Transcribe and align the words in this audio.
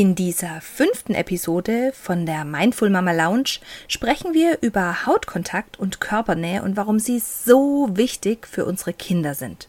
In 0.00 0.14
dieser 0.14 0.62
fünften 0.62 1.14
Episode 1.14 1.92
von 1.92 2.24
der 2.24 2.46
Mindful 2.46 2.88
Mama 2.88 3.12
Lounge 3.12 3.58
sprechen 3.86 4.32
wir 4.32 4.56
über 4.62 5.04
Hautkontakt 5.04 5.78
und 5.78 6.00
Körpernähe 6.00 6.62
und 6.62 6.78
warum 6.78 6.98
sie 6.98 7.18
so 7.18 7.86
wichtig 7.92 8.48
für 8.48 8.64
unsere 8.64 8.94
Kinder 8.94 9.34
sind. 9.34 9.68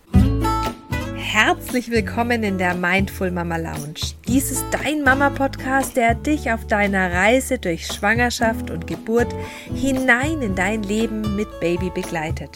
Herzlich 1.17 1.91
willkommen 1.91 2.43
in 2.43 2.57
der 2.57 2.75
Mindful 2.75 3.29
Mama 3.29 3.57
Lounge. 3.57 4.13
Dies 4.25 4.51
ist 4.51 4.63
dein 4.71 5.03
Mama-Podcast, 5.03 5.97
der 5.97 6.15
dich 6.15 6.49
auf 6.49 6.65
deiner 6.65 7.11
Reise 7.11 7.59
durch 7.59 7.87
Schwangerschaft 7.87 8.71
und 8.71 8.87
Geburt 8.87 9.35
hinein 9.75 10.41
in 10.41 10.55
dein 10.55 10.83
Leben 10.83 11.35
mit 11.35 11.59
Baby 11.59 11.91
begleitet. 11.93 12.51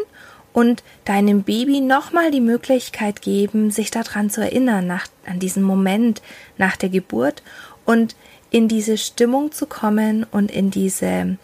und 0.53 0.81
deinem 1.03 1.43
Baby 1.43 1.81
nochmal 1.81 2.31
die 2.31 2.41
Möglichkeit 2.41 3.21
geben, 3.21 3.69
sich 3.69 3.91
daran 3.91 4.29
zu 4.29 4.41
erinnern, 4.41 4.87
nach, 4.87 5.07
an 5.25 5.39
diesen 5.39 5.61
Moment 5.61 6.21
nach 6.57 6.77
der 6.77 6.89
Geburt 6.89 7.43
und 7.85 8.15
in 8.49 8.67
diese 8.69 8.97
Stimmung 8.97 9.51
zu 9.51 9.65
kommen 9.65 10.25
und 10.31 10.51
in 10.51 10.71
diese 10.71 11.05
äh, 11.05 11.37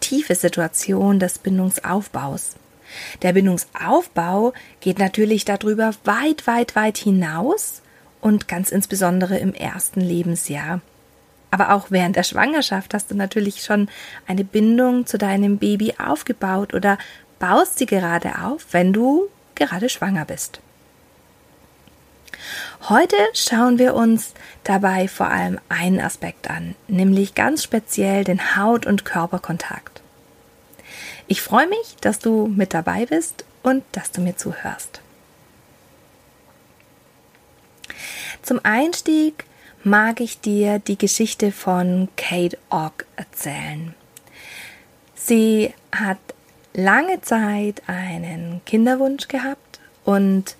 tiefe 0.00 0.34
Situation 0.34 1.20
des 1.20 1.38
Bindungsaufbaus. 1.38 2.56
Der 3.22 3.32
Bindungsaufbau 3.32 4.52
geht 4.80 4.98
natürlich 4.98 5.44
darüber 5.44 5.92
weit, 6.04 6.48
weit, 6.48 6.74
weit 6.74 6.98
hinaus 6.98 7.82
und 8.20 8.48
ganz 8.48 8.70
insbesondere 8.70 9.38
im 9.38 9.54
ersten 9.54 10.00
Lebensjahr. 10.00 10.80
Aber 11.50 11.72
auch 11.72 11.90
während 11.90 12.16
der 12.16 12.22
Schwangerschaft 12.22 12.94
hast 12.94 13.10
du 13.10 13.16
natürlich 13.16 13.62
schon 13.62 13.88
eine 14.26 14.44
Bindung 14.44 15.06
zu 15.06 15.18
deinem 15.18 15.58
Baby 15.58 15.94
aufgebaut 15.98 16.74
oder 16.74 16.98
baust 17.38 17.78
sie 17.78 17.86
gerade 17.86 18.38
auf, 18.42 18.66
wenn 18.70 18.92
du 18.92 19.28
gerade 19.54 19.88
schwanger 19.88 20.24
bist. 20.24 20.60
Heute 22.88 23.16
schauen 23.34 23.78
wir 23.78 23.94
uns 23.94 24.32
dabei 24.64 25.08
vor 25.08 25.28
allem 25.28 25.58
einen 25.68 26.00
Aspekt 26.00 26.48
an, 26.48 26.74
nämlich 26.88 27.34
ganz 27.34 27.62
speziell 27.62 28.24
den 28.24 28.56
Haut- 28.56 28.86
und 28.86 29.04
Körperkontakt. 29.04 30.00
Ich 31.26 31.42
freue 31.42 31.68
mich, 31.68 31.96
dass 32.00 32.18
du 32.18 32.46
mit 32.46 32.72
dabei 32.72 33.06
bist 33.06 33.44
und 33.62 33.84
dass 33.92 34.10
du 34.10 34.20
mir 34.20 34.36
zuhörst. 34.36 35.00
Zum 38.42 38.60
Einstieg 38.62 39.44
mag 39.82 40.20
ich 40.20 40.40
dir 40.40 40.78
die 40.78 40.98
Geschichte 40.98 41.52
von 41.52 42.08
Kate 42.16 42.58
Ogg 42.70 43.04
erzählen. 43.16 43.94
Sie 45.14 45.72
hat 45.92 46.18
lange 46.74 47.20
Zeit 47.22 47.82
einen 47.86 48.60
Kinderwunsch 48.66 49.28
gehabt 49.28 49.80
und 50.04 50.56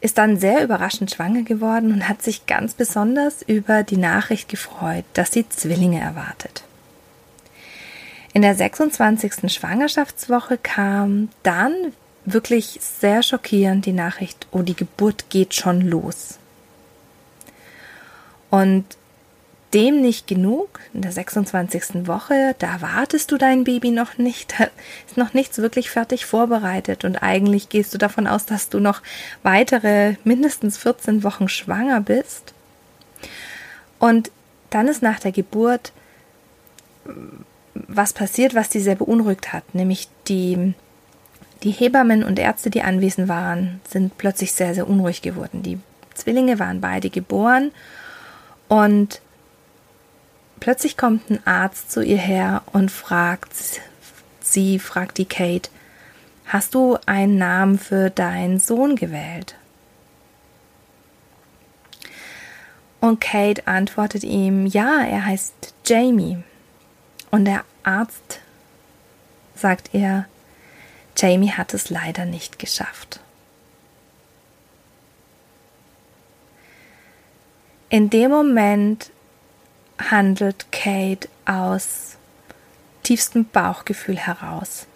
ist 0.00 0.18
dann 0.18 0.36
sehr 0.36 0.64
überraschend 0.64 1.12
schwanger 1.12 1.42
geworden 1.42 1.92
und 1.92 2.08
hat 2.08 2.22
sich 2.22 2.46
ganz 2.46 2.74
besonders 2.74 3.42
über 3.42 3.84
die 3.84 3.96
Nachricht 3.96 4.48
gefreut, 4.48 5.04
dass 5.14 5.32
sie 5.32 5.48
Zwillinge 5.48 6.00
erwartet. 6.00 6.64
In 8.34 8.42
der 8.42 8.54
26. 8.54 9.52
Schwangerschaftswoche 9.52 10.58
kam 10.58 11.28
dann 11.42 11.72
wirklich 12.24 12.78
sehr 12.80 13.22
schockierend 13.22 13.86
die 13.86 13.92
Nachricht, 13.92 14.46
oh, 14.50 14.62
die 14.62 14.76
Geburt 14.76 15.28
geht 15.28 15.54
schon 15.54 15.82
los. 15.82 16.38
Und 18.52 18.84
dem 19.72 20.02
nicht 20.02 20.26
genug, 20.26 20.80
in 20.92 21.00
der 21.00 21.10
26. 21.10 22.06
Woche, 22.06 22.54
da 22.58 22.82
wartest 22.82 23.30
du 23.32 23.38
dein 23.38 23.64
Baby 23.64 23.92
noch 23.92 24.18
nicht, 24.18 24.52
da 24.58 24.66
ist 25.06 25.16
noch 25.16 25.32
nichts 25.32 25.56
wirklich 25.56 25.88
fertig 25.88 26.26
vorbereitet 26.26 27.06
und 27.06 27.22
eigentlich 27.22 27.70
gehst 27.70 27.94
du 27.94 27.98
davon 27.98 28.26
aus, 28.26 28.44
dass 28.44 28.68
du 28.68 28.78
noch 28.78 29.00
weitere 29.42 30.16
mindestens 30.24 30.76
14 30.76 31.24
Wochen 31.24 31.48
schwanger 31.48 32.02
bist. 32.02 32.52
Und 33.98 34.30
dann 34.68 34.86
ist 34.86 35.00
nach 35.00 35.18
der 35.18 35.32
Geburt 35.32 35.92
was 37.74 38.12
passiert, 38.12 38.54
was 38.54 38.68
die 38.68 38.80
sehr 38.80 38.96
beunruhigt 38.96 39.54
hat, 39.54 39.74
nämlich 39.74 40.10
die, 40.28 40.74
die 41.62 41.70
Hebammen 41.70 42.22
und 42.22 42.38
Ärzte, 42.38 42.68
die 42.68 42.82
anwesend 42.82 43.28
waren, 43.28 43.80
sind 43.88 44.18
plötzlich 44.18 44.52
sehr, 44.52 44.74
sehr 44.74 44.86
unruhig 44.86 45.22
geworden. 45.22 45.62
Die 45.62 45.78
Zwillinge 46.12 46.58
waren 46.58 46.82
beide 46.82 47.08
geboren 47.08 47.72
und 48.72 49.20
plötzlich 50.58 50.96
kommt 50.96 51.28
ein 51.28 51.46
Arzt 51.46 51.92
zu 51.92 52.02
ihr 52.02 52.16
her 52.16 52.62
und 52.72 52.90
fragt 52.90 53.52
sie, 54.40 54.78
fragt 54.78 55.18
die 55.18 55.26
Kate, 55.26 55.68
hast 56.46 56.74
du 56.74 56.96
einen 57.04 57.36
Namen 57.36 57.78
für 57.78 58.08
deinen 58.08 58.58
Sohn 58.60 58.96
gewählt? 58.96 59.56
Und 62.98 63.20
Kate 63.20 63.66
antwortet 63.66 64.24
ihm, 64.24 64.64
ja, 64.64 65.02
er 65.02 65.26
heißt 65.26 65.74
Jamie. 65.84 66.42
Und 67.30 67.44
der 67.44 67.64
Arzt 67.82 68.40
sagt 69.54 69.92
ihr, 69.92 70.24
Jamie 71.14 71.52
hat 71.52 71.74
es 71.74 71.90
leider 71.90 72.24
nicht 72.24 72.58
geschafft. 72.58 73.20
In 77.92 78.08
dem 78.08 78.30
Moment 78.30 79.10
handelt 79.98 80.72
Kate 80.72 81.28
aus 81.44 82.16
tiefstem 83.02 83.44
Bauchgefühl 83.44 84.16
heraus. 84.16 84.86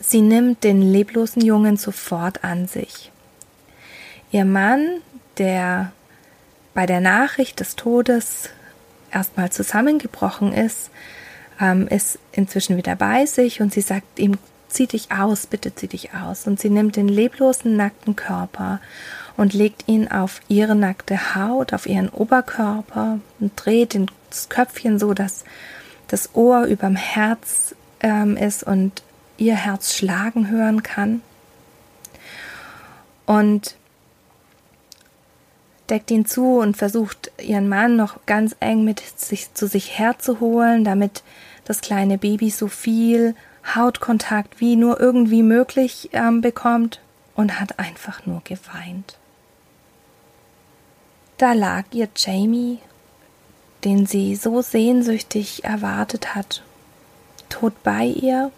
Sie 0.00 0.22
nimmt 0.22 0.64
den 0.64 0.80
leblosen 0.80 1.44
Jungen 1.44 1.76
sofort 1.76 2.44
an 2.44 2.66
sich. 2.66 3.12
Ihr 4.32 4.46
Mann, 4.46 5.02
der 5.36 5.92
bei 6.72 6.86
der 6.86 7.00
Nachricht 7.02 7.60
des 7.60 7.76
Todes 7.76 8.48
erstmal 9.12 9.52
zusammengebrochen 9.52 10.54
ist, 10.54 10.88
ähm, 11.60 11.88
ist 11.88 12.18
inzwischen 12.32 12.78
wieder 12.78 12.96
bei 12.96 13.26
sich 13.26 13.60
und 13.60 13.74
sie 13.74 13.82
sagt 13.82 14.18
ihm, 14.18 14.38
zieh 14.70 14.86
dich 14.86 15.12
aus, 15.12 15.46
bitte 15.46 15.74
zieh 15.74 15.88
dich 15.88 16.14
aus. 16.14 16.46
Und 16.46 16.58
sie 16.58 16.70
nimmt 16.70 16.96
den 16.96 17.08
leblosen, 17.08 17.76
nackten 17.76 18.16
Körper 18.16 18.80
und 19.40 19.54
legt 19.54 19.88
ihn 19.88 20.06
auf 20.06 20.42
ihre 20.48 20.74
nackte 20.74 21.34
Haut, 21.34 21.72
auf 21.72 21.86
ihren 21.86 22.10
Oberkörper 22.10 23.20
und 23.38 23.52
dreht 23.56 23.98
das 24.28 24.50
Köpfchen 24.50 24.98
so, 24.98 25.14
dass 25.14 25.44
das 26.08 26.34
Ohr 26.34 26.64
überm 26.64 26.94
Herz 26.94 27.74
ähm, 28.00 28.36
ist 28.36 28.62
und 28.62 29.02
ihr 29.38 29.54
Herz 29.54 29.94
schlagen 29.94 30.50
hören 30.50 30.82
kann. 30.82 31.22
Und 33.24 33.76
deckt 35.88 36.10
ihn 36.10 36.26
zu 36.26 36.58
und 36.58 36.76
versucht 36.76 37.32
ihren 37.40 37.70
Mann 37.70 37.96
noch 37.96 38.18
ganz 38.26 38.54
eng 38.60 38.84
mit 38.84 39.00
sich 39.00 39.54
zu 39.54 39.66
sich 39.66 39.98
herzuholen, 39.98 40.84
damit 40.84 41.22
das 41.64 41.80
kleine 41.80 42.18
Baby 42.18 42.50
so 42.50 42.68
viel 42.68 43.34
Hautkontakt 43.74 44.60
wie 44.60 44.76
nur 44.76 45.00
irgendwie 45.00 45.42
möglich 45.42 46.10
ähm, 46.12 46.42
bekommt 46.42 47.00
und 47.34 47.58
hat 47.58 47.78
einfach 47.78 48.26
nur 48.26 48.42
geweint. 48.44 49.16
Da 51.40 51.54
lag 51.54 51.84
ihr 51.92 52.08
Jamie, 52.14 52.80
den 53.82 54.04
sie 54.04 54.36
so 54.36 54.60
sehnsüchtig 54.60 55.64
erwartet 55.64 56.34
hat, 56.34 56.62
tot 57.48 57.72
bei 57.82 58.04
ihr. 58.04 58.52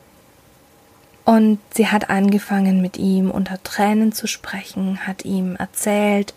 Und 1.25 1.61
sie 1.73 1.87
hat 1.87 2.11
angefangen 2.11 2.83
mit 2.83 2.97
ihm 2.97 3.31
unter 3.31 3.63
Tränen 3.63 4.11
zu 4.11 4.27
sprechen, 4.27 5.07
hat 5.07 5.25
ihm 5.25 5.55
erzählt 5.55 6.35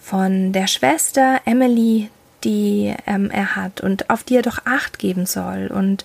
von 0.00 0.52
der 0.52 0.68
Schwester 0.68 1.40
Emily, 1.44 2.08
die 2.44 2.94
ähm, 3.08 3.28
er 3.32 3.56
hat 3.56 3.80
und 3.80 4.10
auf 4.10 4.22
die 4.22 4.36
er 4.36 4.42
doch 4.42 4.64
acht 4.66 5.00
geben 5.00 5.26
soll 5.26 5.72
und 5.74 6.04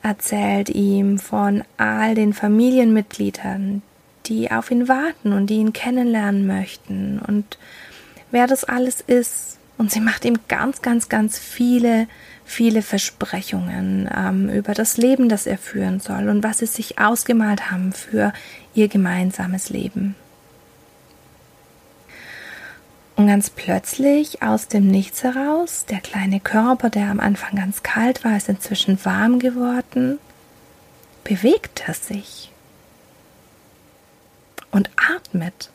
erzählt 0.00 0.68
ihm 0.68 1.18
von 1.18 1.64
all 1.76 2.14
den 2.14 2.32
Familienmitgliedern, 2.32 3.82
die 4.26 4.52
auf 4.52 4.70
ihn 4.70 4.86
warten 4.86 5.32
und 5.32 5.48
die 5.48 5.56
ihn 5.56 5.72
kennenlernen 5.72 6.46
möchten 6.46 7.18
und 7.18 7.58
wer 8.30 8.46
das 8.46 8.64
alles 8.64 9.00
ist. 9.00 9.58
Und 9.78 9.90
sie 9.90 10.00
macht 10.00 10.24
ihm 10.24 10.38
ganz, 10.48 10.80
ganz, 10.80 11.08
ganz 11.08 11.38
viele 11.38 12.06
viele 12.46 12.80
Versprechungen 12.80 14.08
ähm, 14.16 14.48
über 14.48 14.72
das 14.72 14.96
Leben, 14.96 15.28
das 15.28 15.46
er 15.46 15.58
führen 15.58 16.00
soll 16.00 16.28
und 16.28 16.44
was 16.44 16.58
sie 16.58 16.66
sich 16.66 16.98
ausgemalt 16.98 17.70
haben 17.70 17.92
für 17.92 18.32
ihr 18.72 18.88
gemeinsames 18.88 19.68
Leben. 19.68 20.14
Und 23.16 23.26
ganz 23.26 23.50
plötzlich 23.50 24.42
aus 24.42 24.68
dem 24.68 24.86
Nichts 24.86 25.24
heraus, 25.24 25.86
der 25.86 26.00
kleine 26.00 26.38
Körper, 26.38 26.88
der 26.88 27.10
am 27.10 27.18
Anfang 27.18 27.56
ganz 27.56 27.82
kalt 27.82 28.24
war, 28.24 28.36
ist 28.36 28.48
inzwischen 28.48 29.04
warm 29.04 29.38
geworden, 29.38 30.18
bewegt 31.24 31.84
er 31.88 31.94
sich 31.94 32.52
und 34.70 34.90
atmet. 34.96 35.70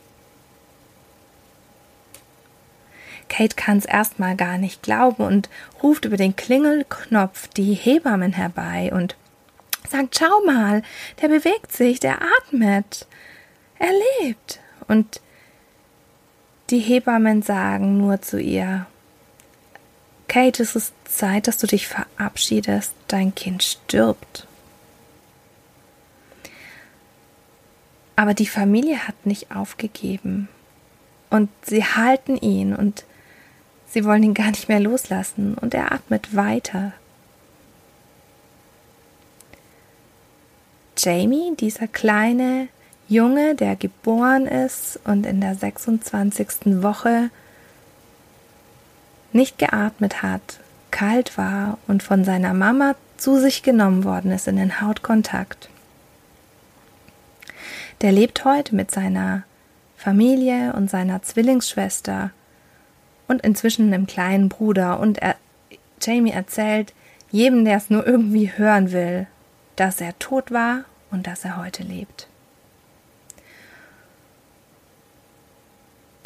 Kate 3.32 3.56
kann 3.56 3.78
es 3.78 3.86
erstmal 3.86 4.36
gar 4.36 4.58
nicht 4.58 4.82
glauben 4.82 5.22
und 5.22 5.48
ruft 5.82 6.04
über 6.04 6.18
den 6.18 6.36
Klingelknopf 6.36 7.48
die 7.48 7.72
Hebammen 7.72 8.34
herbei 8.34 8.92
und 8.92 9.16
sagt, 9.88 10.18
schau 10.18 10.44
mal, 10.44 10.82
der 11.22 11.28
bewegt 11.28 11.72
sich, 11.72 11.98
der 11.98 12.18
atmet, 12.20 13.06
er 13.78 13.88
lebt. 14.20 14.60
Und 14.86 15.22
die 16.68 16.80
Hebammen 16.80 17.40
sagen 17.40 17.96
nur 17.96 18.20
zu 18.20 18.38
ihr, 18.38 18.86
Kate, 20.28 20.62
es 20.62 20.76
ist 20.76 20.92
Zeit, 21.06 21.46
dass 21.46 21.56
du 21.56 21.66
dich 21.66 21.88
verabschiedest, 21.88 22.92
dein 23.08 23.34
Kind 23.34 23.62
stirbt. 23.62 24.46
Aber 28.14 28.34
die 28.34 28.46
Familie 28.46 29.08
hat 29.08 29.24
nicht 29.24 29.56
aufgegeben 29.56 30.48
und 31.30 31.48
sie 31.64 31.82
halten 31.82 32.36
ihn 32.36 32.74
und 32.74 33.06
Sie 33.92 34.06
wollen 34.06 34.22
ihn 34.22 34.32
gar 34.32 34.48
nicht 34.48 34.70
mehr 34.70 34.80
loslassen 34.80 35.52
und 35.52 35.74
er 35.74 35.92
atmet 35.92 36.34
weiter. 36.34 36.94
Jamie, 40.96 41.54
dieser 41.60 41.88
kleine 41.88 42.68
Junge, 43.06 43.54
der 43.54 43.76
geboren 43.76 44.46
ist 44.46 44.98
und 45.04 45.26
in 45.26 45.42
der 45.42 45.56
26. 45.56 46.82
Woche 46.82 47.28
nicht 49.34 49.58
geatmet 49.58 50.22
hat, 50.22 50.60
kalt 50.90 51.36
war 51.36 51.76
und 51.86 52.02
von 52.02 52.24
seiner 52.24 52.54
Mama 52.54 52.94
zu 53.18 53.38
sich 53.38 53.62
genommen 53.62 54.04
worden 54.04 54.30
ist 54.30 54.48
in 54.48 54.56
den 54.56 54.80
Hautkontakt. 54.80 55.68
Der 58.00 58.12
lebt 58.12 58.46
heute 58.46 58.74
mit 58.74 58.90
seiner 58.90 59.42
Familie 59.98 60.72
und 60.72 60.88
seiner 60.88 61.22
Zwillingsschwester 61.22 62.30
und 63.32 63.42
inzwischen 63.42 63.92
einem 63.92 64.06
kleinen 64.06 64.48
Bruder. 64.48 65.00
Und 65.00 65.18
er, 65.18 65.36
Jamie 66.00 66.30
erzählt 66.30 66.92
jedem, 67.30 67.64
der 67.64 67.78
es 67.78 67.90
nur 67.90 68.06
irgendwie 68.06 68.52
hören 68.54 68.92
will, 68.92 69.26
dass 69.76 70.00
er 70.00 70.18
tot 70.18 70.52
war 70.52 70.84
und 71.10 71.26
dass 71.26 71.44
er 71.44 71.56
heute 71.56 71.82
lebt. 71.82 72.28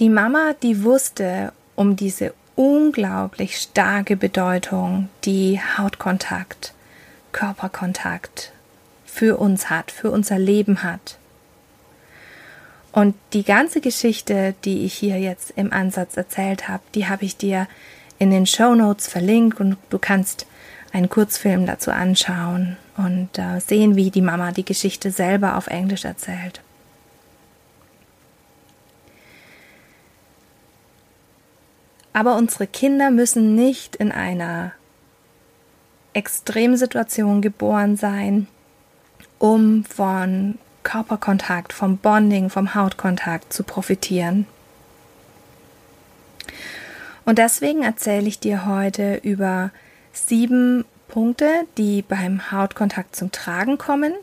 Die 0.01 0.11
Mama, 0.11 0.55
die 0.63 0.83
wusste 0.83 1.53
um 1.75 1.97
diese 1.97 2.35
unglaublich 2.55 3.57
starke 3.57 4.17
Bedeutung, 4.17 5.09
die 5.25 5.61
Hautkontakt, 5.79 6.75
Körperkontakt 7.33 8.53
für 9.05 9.39
uns 9.39 9.71
hat, 9.71 9.91
für 9.91 10.11
unser 10.11 10.39
Leben 10.39 10.83
hat. 10.83 11.19
Und 12.97 13.15
die 13.35 13.45
ganze 13.45 13.83
Geschichte, 13.83 14.55
die 14.65 14.87
ich 14.87 14.95
hier 14.95 15.21
jetzt 15.21 15.51
im 15.51 15.71
Ansatz 15.71 16.17
erzählt 16.17 16.67
habe, 16.67 16.83
die 16.95 17.07
habe 17.07 17.27
ich 17.27 17.37
dir 17.37 17.69
in 18.19 18.31
den 18.31 18.47
Show 18.47 18.75
Notes 18.75 19.07
verlinkt 19.07 19.61
und 19.61 19.77
du 19.91 19.99
kannst 19.99 20.47
einen 20.95 21.11
Kurzfilm 21.11 21.67
dazu 21.67 21.91
anschauen 21.91 22.79
und 22.97 23.39
äh, 23.39 23.61
sehen, 23.61 23.97
wie 23.97 24.11
die 24.11 24.23
Mama 24.23 24.51
die 24.51 24.65
Geschichte 24.65 25.11
selber 25.11 25.59
auf 25.59 25.67
Englisch 25.67 26.07
erzählt. 26.07 26.63
Aber 32.15 32.37
unsere 32.37 32.67
Kinder 32.67 33.11
müssen 33.11 33.55
nicht 33.55 33.95
in 33.97 34.11
einer 34.11 34.73
Extremsituation 36.15 37.43
geboren 37.43 37.99
sein, 37.99 38.47
um 39.39 39.85
von 39.85 40.59
Körperkontakt, 40.87 41.73
vom 41.73 41.99
Bonding, 41.99 42.49
vom 42.49 42.77
Hautkontakt 42.77 43.53
zu 43.53 43.65
profitieren. 43.65 44.47
Und 47.25 47.39
deswegen 47.39 47.83
erzähle 47.83 48.29
ich 48.29 48.39
dir 48.39 48.67
heute 48.67 49.17
über 49.17 49.73
sieben 50.13 50.85
Punkte, 51.09 51.49
die 51.77 52.03
beim 52.03 52.53
Hautkontakt 52.53 53.17
zum 53.17 53.33
Tragen 53.33 53.79
kommen 53.79 54.15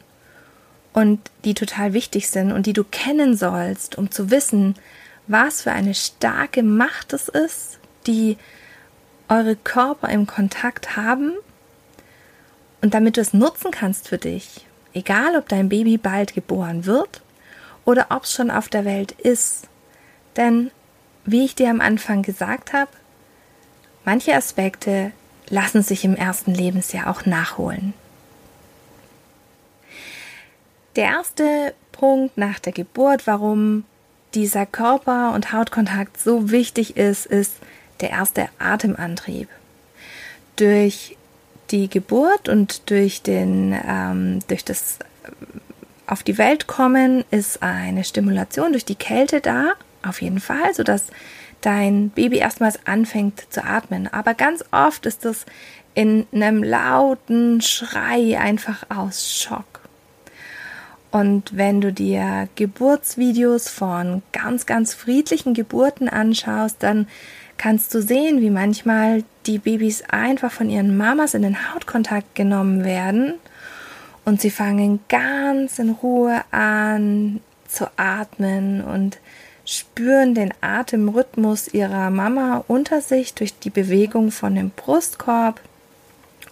und 0.93 1.19
die 1.43 1.53
total 1.53 1.91
wichtig 1.91 2.29
sind 2.29 2.53
und 2.53 2.65
die 2.65 2.71
du 2.71 2.85
kennen 2.85 3.35
sollst, 3.35 3.97
um 3.97 4.09
zu 4.09 4.31
wissen, 4.31 4.75
was 5.27 5.63
für 5.63 5.73
eine 5.73 5.93
starke 5.93 6.63
Macht 6.63 7.11
es 7.11 7.27
ist, 7.27 7.79
die 8.07 8.37
eure 9.27 9.57
Körper 9.57 10.07
im 10.07 10.27
Kontakt 10.27 10.95
haben 10.95 11.33
und 12.81 12.93
damit 12.93 13.17
du 13.17 13.21
es 13.21 13.33
nutzen 13.33 13.71
kannst 13.71 14.07
für 14.07 14.17
dich 14.17 14.65
egal 14.93 15.35
ob 15.35 15.49
dein 15.49 15.69
Baby 15.69 15.97
bald 15.97 16.33
geboren 16.33 16.85
wird 16.85 17.21
oder 17.85 18.07
ob 18.09 18.23
es 18.23 18.33
schon 18.33 18.51
auf 18.51 18.69
der 18.69 18.85
Welt 18.85 19.11
ist. 19.11 19.67
Denn, 20.35 20.71
wie 21.25 21.45
ich 21.45 21.55
dir 21.55 21.69
am 21.69 21.81
Anfang 21.81 22.21
gesagt 22.21 22.73
habe, 22.73 22.91
manche 24.05 24.35
Aspekte 24.35 25.11
lassen 25.49 25.83
sich 25.83 26.05
im 26.05 26.15
ersten 26.15 26.53
Lebensjahr 26.53 27.09
auch 27.09 27.25
nachholen. 27.25 27.93
Der 30.95 31.05
erste 31.05 31.73
Punkt 31.91 32.37
nach 32.37 32.59
der 32.59 32.73
Geburt, 32.73 33.25
warum 33.25 33.85
dieser 34.33 34.65
Körper- 34.65 35.33
und 35.33 35.51
Hautkontakt 35.51 36.19
so 36.19 36.51
wichtig 36.51 36.97
ist, 36.97 37.25
ist 37.25 37.53
der 38.01 38.11
erste 38.11 38.49
Atemantrieb. 38.59 39.47
Durch 40.55 41.17
die 41.71 41.89
Geburt 41.89 42.49
und 42.49 42.89
durch 42.89 43.21
den, 43.21 43.77
ähm, 43.87 44.39
durch 44.47 44.63
das 44.65 44.99
auf 46.05 46.23
die 46.23 46.37
Welt 46.37 46.67
kommen 46.67 47.23
ist 47.31 47.63
eine 47.63 48.03
Stimulation 48.03 48.73
durch 48.73 48.85
die 48.85 48.95
Kälte 48.95 49.41
da, 49.41 49.73
auf 50.05 50.21
jeden 50.21 50.39
Fall, 50.39 50.73
sodass 50.73 51.05
dein 51.61 52.09
Baby 52.09 52.37
erstmals 52.37 52.85
anfängt 52.85 53.45
zu 53.49 53.63
atmen. 53.63 54.07
Aber 54.11 54.33
ganz 54.33 54.63
oft 54.71 55.05
ist 55.05 55.25
das 55.25 55.45
in 55.93 56.27
einem 56.33 56.63
lauten 56.63 57.61
Schrei 57.61 58.37
einfach 58.37 58.83
aus 58.89 59.31
Schock. 59.31 59.81
Und 61.11 61.55
wenn 61.55 61.79
du 61.79 61.93
dir 61.93 62.49
Geburtsvideos 62.55 63.69
von 63.69 64.23
ganz, 64.31 64.65
ganz 64.65 64.93
friedlichen 64.93 65.53
Geburten 65.53 66.09
anschaust, 66.09 66.77
dann 66.79 67.07
kannst 67.57 67.93
du 67.93 68.01
sehen, 68.01 68.41
wie 68.41 68.49
manchmal 68.49 69.23
die 69.45 69.59
Babys 69.59 70.03
einfach 70.03 70.51
von 70.51 70.69
ihren 70.69 70.95
Mamas 70.95 71.33
in 71.33 71.41
den 71.41 71.73
Hautkontakt 71.73 72.35
genommen 72.35 72.83
werden 72.83 73.35
und 74.25 74.41
sie 74.41 74.51
fangen 74.51 74.99
ganz 75.09 75.79
in 75.79 75.89
Ruhe 75.91 76.41
an 76.51 77.41
zu 77.67 77.89
atmen 77.97 78.81
und 78.81 79.17
spüren 79.65 80.35
den 80.35 80.53
Atemrhythmus 80.61 81.67
ihrer 81.73 82.09
Mama 82.09 82.63
unter 82.67 83.01
sich 83.01 83.33
durch 83.33 83.57
die 83.57 83.69
Bewegung 83.69 84.31
von 84.31 84.55
dem 84.55 84.69
Brustkorb 84.69 85.59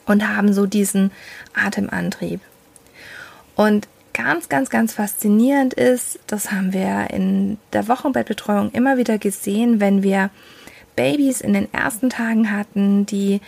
und 0.05 0.27
haben 0.27 0.53
so 0.53 0.65
diesen 0.65 1.11
Atemantrieb. 1.53 2.41
Und 3.55 3.87
ganz, 4.13 4.49
ganz, 4.49 4.69
ganz 4.69 4.93
faszinierend 4.93 5.73
ist, 5.73 6.19
das 6.27 6.51
haben 6.51 6.73
wir 6.73 7.09
in 7.11 7.57
der 7.73 7.87
Wochenbettbetreuung 7.87 8.71
immer 8.71 8.97
wieder 8.97 9.17
gesehen, 9.17 9.79
wenn 9.79 10.03
wir 10.03 10.29
Babys 11.01 11.41
in 11.41 11.53
den 11.53 11.73
ersten 11.73 12.09
Tagen 12.09 12.51
hatten, 12.51 13.05
die 13.05 13.41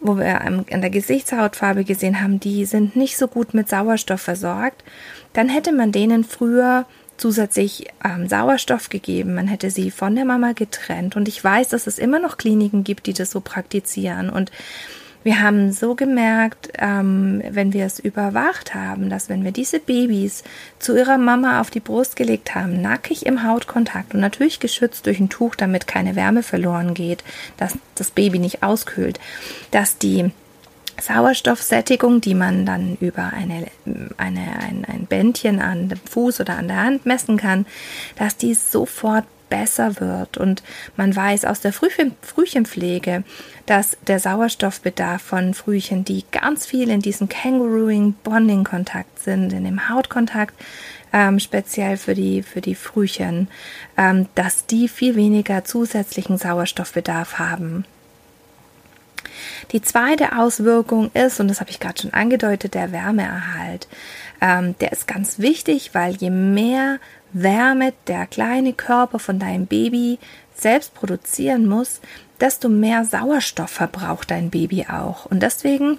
wo 0.00 0.18
wir 0.18 0.42
an 0.42 0.66
der 0.70 0.90
Gesichtshautfarbe 0.90 1.82
gesehen 1.84 2.20
haben, 2.20 2.38
die 2.38 2.66
sind 2.66 2.94
nicht 2.94 3.16
so 3.16 3.26
gut 3.26 3.54
mit 3.54 3.70
Sauerstoff 3.70 4.20
versorgt, 4.20 4.84
dann 5.32 5.48
hätte 5.48 5.72
man 5.72 5.92
denen 5.92 6.24
früher 6.24 6.84
zusätzlich 7.16 7.86
ähm, 8.04 8.28
Sauerstoff 8.28 8.90
gegeben, 8.90 9.34
man 9.34 9.48
hätte 9.48 9.70
sie 9.70 9.90
von 9.90 10.14
der 10.14 10.26
Mama 10.26 10.52
getrennt. 10.52 11.16
Und 11.16 11.26
ich 11.26 11.42
weiß, 11.42 11.70
dass 11.70 11.86
es 11.86 11.98
immer 11.98 12.18
noch 12.18 12.36
Kliniken 12.36 12.84
gibt, 12.84 13.06
die 13.06 13.14
das 13.14 13.30
so 13.30 13.40
praktizieren. 13.40 14.28
Und 14.28 14.52
wir 15.24 15.40
haben 15.40 15.72
so 15.72 15.94
gemerkt, 15.94 16.68
ähm, 16.78 17.42
wenn 17.50 17.72
wir 17.72 17.86
es 17.86 17.98
überwacht 17.98 18.74
haben, 18.74 19.08
dass 19.08 19.28
wenn 19.28 19.42
wir 19.42 19.52
diese 19.52 19.80
Babys 19.80 20.44
zu 20.78 20.96
ihrer 20.96 21.18
Mama 21.18 21.60
auf 21.60 21.70
die 21.70 21.80
Brust 21.80 22.14
gelegt 22.14 22.54
haben, 22.54 22.82
nackig 22.82 23.24
im 23.26 23.42
Hautkontakt 23.42 24.14
und 24.14 24.20
natürlich 24.20 24.60
geschützt 24.60 25.06
durch 25.06 25.18
ein 25.18 25.30
Tuch, 25.30 25.54
damit 25.54 25.86
keine 25.86 26.14
Wärme 26.14 26.42
verloren 26.42 26.92
geht, 26.94 27.24
dass 27.56 27.76
das 27.94 28.10
Baby 28.10 28.38
nicht 28.38 28.62
auskühlt, 28.62 29.18
dass 29.70 29.98
die 29.98 30.30
Sauerstoffsättigung, 31.00 32.20
die 32.20 32.34
man 32.34 32.66
dann 32.66 32.96
über 33.00 33.32
eine, 33.32 33.66
eine, 34.16 34.40
ein, 34.60 34.84
ein 34.86 35.06
Bändchen 35.08 35.60
an 35.60 35.88
dem 35.88 35.98
Fuß 35.98 36.40
oder 36.40 36.56
an 36.56 36.68
der 36.68 36.82
Hand 36.82 37.06
messen 37.06 37.36
kann, 37.36 37.66
dass 38.16 38.36
die 38.36 38.54
sofort 38.54 39.24
besser 39.54 40.00
wird. 40.00 40.36
Und 40.36 40.64
man 40.96 41.14
weiß 41.14 41.44
aus 41.44 41.60
der 41.60 41.72
Frühchen, 41.72 42.16
Frühchenpflege, 42.22 43.22
dass 43.66 43.96
der 44.08 44.18
Sauerstoffbedarf 44.18 45.22
von 45.22 45.54
Frühchen, 45.54 46.04
die 46.04 46.24
ganz 46.32 46.66
viel 46.66 46.90
in 46.90 47.00
diesem 47.00 47.28
Kangarooing 47.28 48.14
Bonding 48.24 48.64
Kontakt 48.64 49.20
sind, 49.20 49.52
in 49.52 49.64
dem 49.64 49.88
Hautkontakt, 49.88 50.54
ähm, 51.12 51.38
speziell 51.38 51.96
für 51.96 52.14
die, 52.14 52.42
für 52.42 52.60
die 52.60 52.74
Frühchen, 52.74 53.46
ähm, 53.96 54.26
dass 54.34 54.66
die 54.66 54.88
viel 54.88 55.14
weniger 55.14 55.64
zusätzlichen 55.64 56.36
Sauerstoffbedarf 56.36 57.38
haben. 57.38 57.84
Die 59.70 59.82
zweite 59.82 60.36
Auswirkung 60.36 61.12
ist, 61.12 61.38
und 61.38 61.46
das 61.46 61.60
habe 61.60 61.70
ich 61.70 61.78
gerade 61.78 62.02
schon 62.02 62.12
angedeutet, 62.12 62.74
der 62.74 62.90
Wärmeerhalt. 62.90 63.86
Ähm, 64.40 64.74
der 64.80 64.90
ist 64.90 65.06
ganz 65.06 65.38
wichtig, 65.38 65.90
weil 65.92 66.16
je 66.16 66.30
mehr 66.30 66.98
Wärme 67.34 67.92
der 68.06 68.26
kleine 68.26 68.72
Körper 68.72 69.18
von 69.18 69.38
deinem 69.38 69.66
Baby 69.66 70.18
selbst 70.56 70.94
produzieren 70.94 71.66
muss, 71.66 72.00
desto 72.40 72.68
mehr 72.68 73.04
Sauerstoff 73.04 73.70
verbraucht 73.70 74.30
dein 74.30 74.50
Baby 74.50 74.86
auch. 74.88 75.26
Und 75.26 75.42
deswegen 75.42 75.98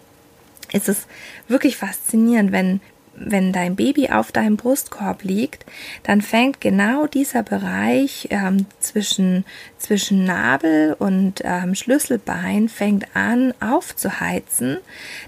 ist 0.71 0.89
es 0.89 1.05
wirklich 1.47 1.77
faszinierend, 1.77 2.51
wenn 2.51 2.81
wenn 3.17 3.53
dein 3.53 3.75
Baby 3.75 4.09
auf 4.09 4.31
deinem 4.31 4.57
Brustkorb 4.57 5.23
liegt, 5.23 5.65
dann 6.03 6.21
fängt 6.21 6.61
genau 6.61 7.07
dieser 7.07 7.43
Bereich 7.43 8.27
ähm, 8.31 8.65
zwischen, 8.79 9.45
zwischen 9.77 10.25
Nabel 10.25 10.95
und 10.97 11.41
ähm, 11.43 11.75
Schlüsselbein 11.75 12.69
fängt 12.69 13.15
an 13.15 13.53
aufzuheizen. 13.59 14.77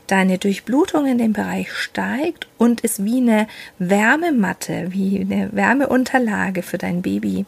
Deine 0.08 0.38
Durchblutung 0.38 1.06
in 1.06 1.18
dem 1.18 1.34
Bereich 1.34 1.72
steigt 1.72 2.48
und 2.58 2.82
ist 2.82 3.04
wie 3.04 3.18
eine 3.18 3.48
Wärmematte, 3.80 4.88
wie 4.92 5.22
eine 5.22 5.50
Wärmeunterlage 5.54 6.64
für 6.64 6.78
dein 6.78 7.02
Baby, 7.02 7.46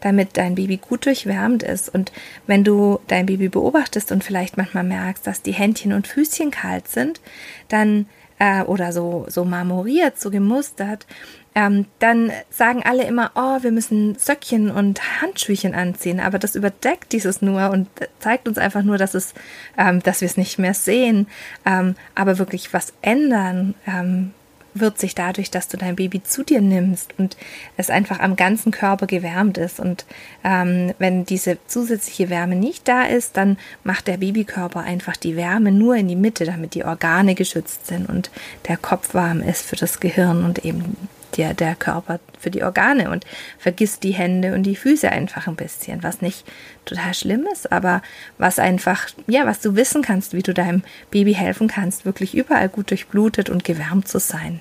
damit 0.00 0.36
dein 0.36 0.54
Baby 0.54 0.78
gut 0.78 1.06
durchwärmt 1.06 1.62
ist. 1.62 1.92
Und 1.92 2.12
wenn 2.46 2.64
du 2.64 3.00
dein 3.06 3.26
Baby 3.26 3.48
beobachtest 3.48 4.12
und 4.12 4.24
vielleicht 4.24 4.56
manchmal 4.56 4.84
merkst, 4.84 5.26
dass 5.26 5.42
die 5.42 5.52
Händchen 5.52 5.92
und 5.92 6.06
Füßchen 6.06 6.50
kalt 6.50 6.88
sind, 6.88 7.20
dann 7.68 8.06
äh, 8.38 8.62
oder 8.62 8.92
so, 8.92 9.26
so 9.28 9.44
marmoriert, 9.44 10.18
so 10.18 10.30
gemustert, 10.30 11.06
ähm, 11.54 11.86
dann 12.00 12.32
sagen 12.50 12.82
alle 12.84 13.04
immer, 13.04 13.30
oh, 13.34 13.62
wir 13.62 13.72
müssen 13.72 14.14
Söckchen 14.16 14.70
und 14.70 15.22
Handschüchen 15.22 15.74
anziehen, 15.74 16.20
aber 16.20 16.38
das 16.38 16.54
überdeckt 16.54 17.12
dieses 17.12 17.40
nur 17.40 17.70
und 17.70 17.88
zeigt 18.18 18.46
uns 18.46 18.58
einfach 18.58 18.82
nur, 18.82 18.98
dass 18.98 19.14
es, 19.14 19.32
ähm, 19.78 20.02
dass 20.02 20.20
wir 20.20 20.26
es 20.26 20.36
nicht 20.36 20.58
mehr 20.58 20.74
sehen, 20.74 21.26
ähm, 21.64 21.94
aber 22.14 22.38
wirklich 22.38 22.74
was 22.74 22.92
ändern, 23.00 23.74
ähm, 23.86 24.32
wird 24.80 24.98
sich 24.98 25.14
dadurch, 25.14 25.50
dass 25.50 25.68
du 25.68 25.76
dein 25.76 25.96
Baby 25.96 26.22
zu 26.22 26.42
dir 26.42 26.60
nimmst 26.60 27.18
und 27.18 27.36
es 27.76 27.90
einfach 27.90 28.20
am 28.20 28.36
ganzen 28.36 28.72
Körper 28.72 29.06
gewärmt 29.06 29.58
ist. 29.58 29.80
Und 29.80 30.06
ähm, 30.44 30.94
wenn 30.98 31.24
diese 31.24 31.58
zusätzliche 31.66 32.30
Wärme 32.30 32.56
nicht 32.56 32.88
da 32.88 33.02
ist, 33.04 33.36
dann 33.36 33.58
macht 33.84 34.06
der 34.06 34.18
Babykörper 34.18 34.80
einfach 34.80 35.16
die 35.16 35.36
Wärme 35.36 35.72
nur 35.72 35.96
in 35.96 36.08
die 36.08 36.16
Mitte, 36.16 36.44
damit 36.44 36.74
die 36.74 36.84
Organe 36.84 37.34
geschützt 37.34 37.86
sind 37.86 38.08
und 38.08 38.30
der 38.68 38.76
Kopf 38.76 39.14
warm 39.14 39.40
ist 39.40 39.62
für 39.66 39.76
das 39.76 40.00
Gehirn 40.00 40.44
und 40.44 40.64
eben 40.64 40.96
der, 41.36 41.54
der 41.54 41.74
Körper 41.74 42.20
für 42.38 42.50
die 42.50 42.62
Organe 42.62 43.10
und 43.10 43.24
vergisst 43.58 44.02
die 44.02 44.12
Hände 44.12 44.54
und 44.54 44.62
die 44.62 44.76
Füße 44.76 45.10
einfach 45.10 45.46
ein 45.46 45.56
bisschen, 45.56 46.02
was 46.02 46.22
nicht 46.22 46.44
total 46.84 47.14
schlimm 47.14 47.46
ist, 47.52 47.72
aber 47.72 48.02
was 48.38 48.58
einfach, 48.58 49.08
ja, 49.26 49.46
was 49.46 49.60
du 49.60 49.76
wissen 49.76 50.02
kannst, 50.02 50.32
wie 50.32 50.42
du 50.42 50.54
deinem 50.54 50.82
Baby 51.10 51.34
helfen 51.34 51.68
kannst, 51.68 52.04
wirklich 52.04 52.34
überall 52.34 52.68
gut 52.68 52.90
durchblutet 52.90 53.50
und 53.50 53.64
gewärmt 53.64 54.08
zu 54.08 54.18
sein. 54.18 54.60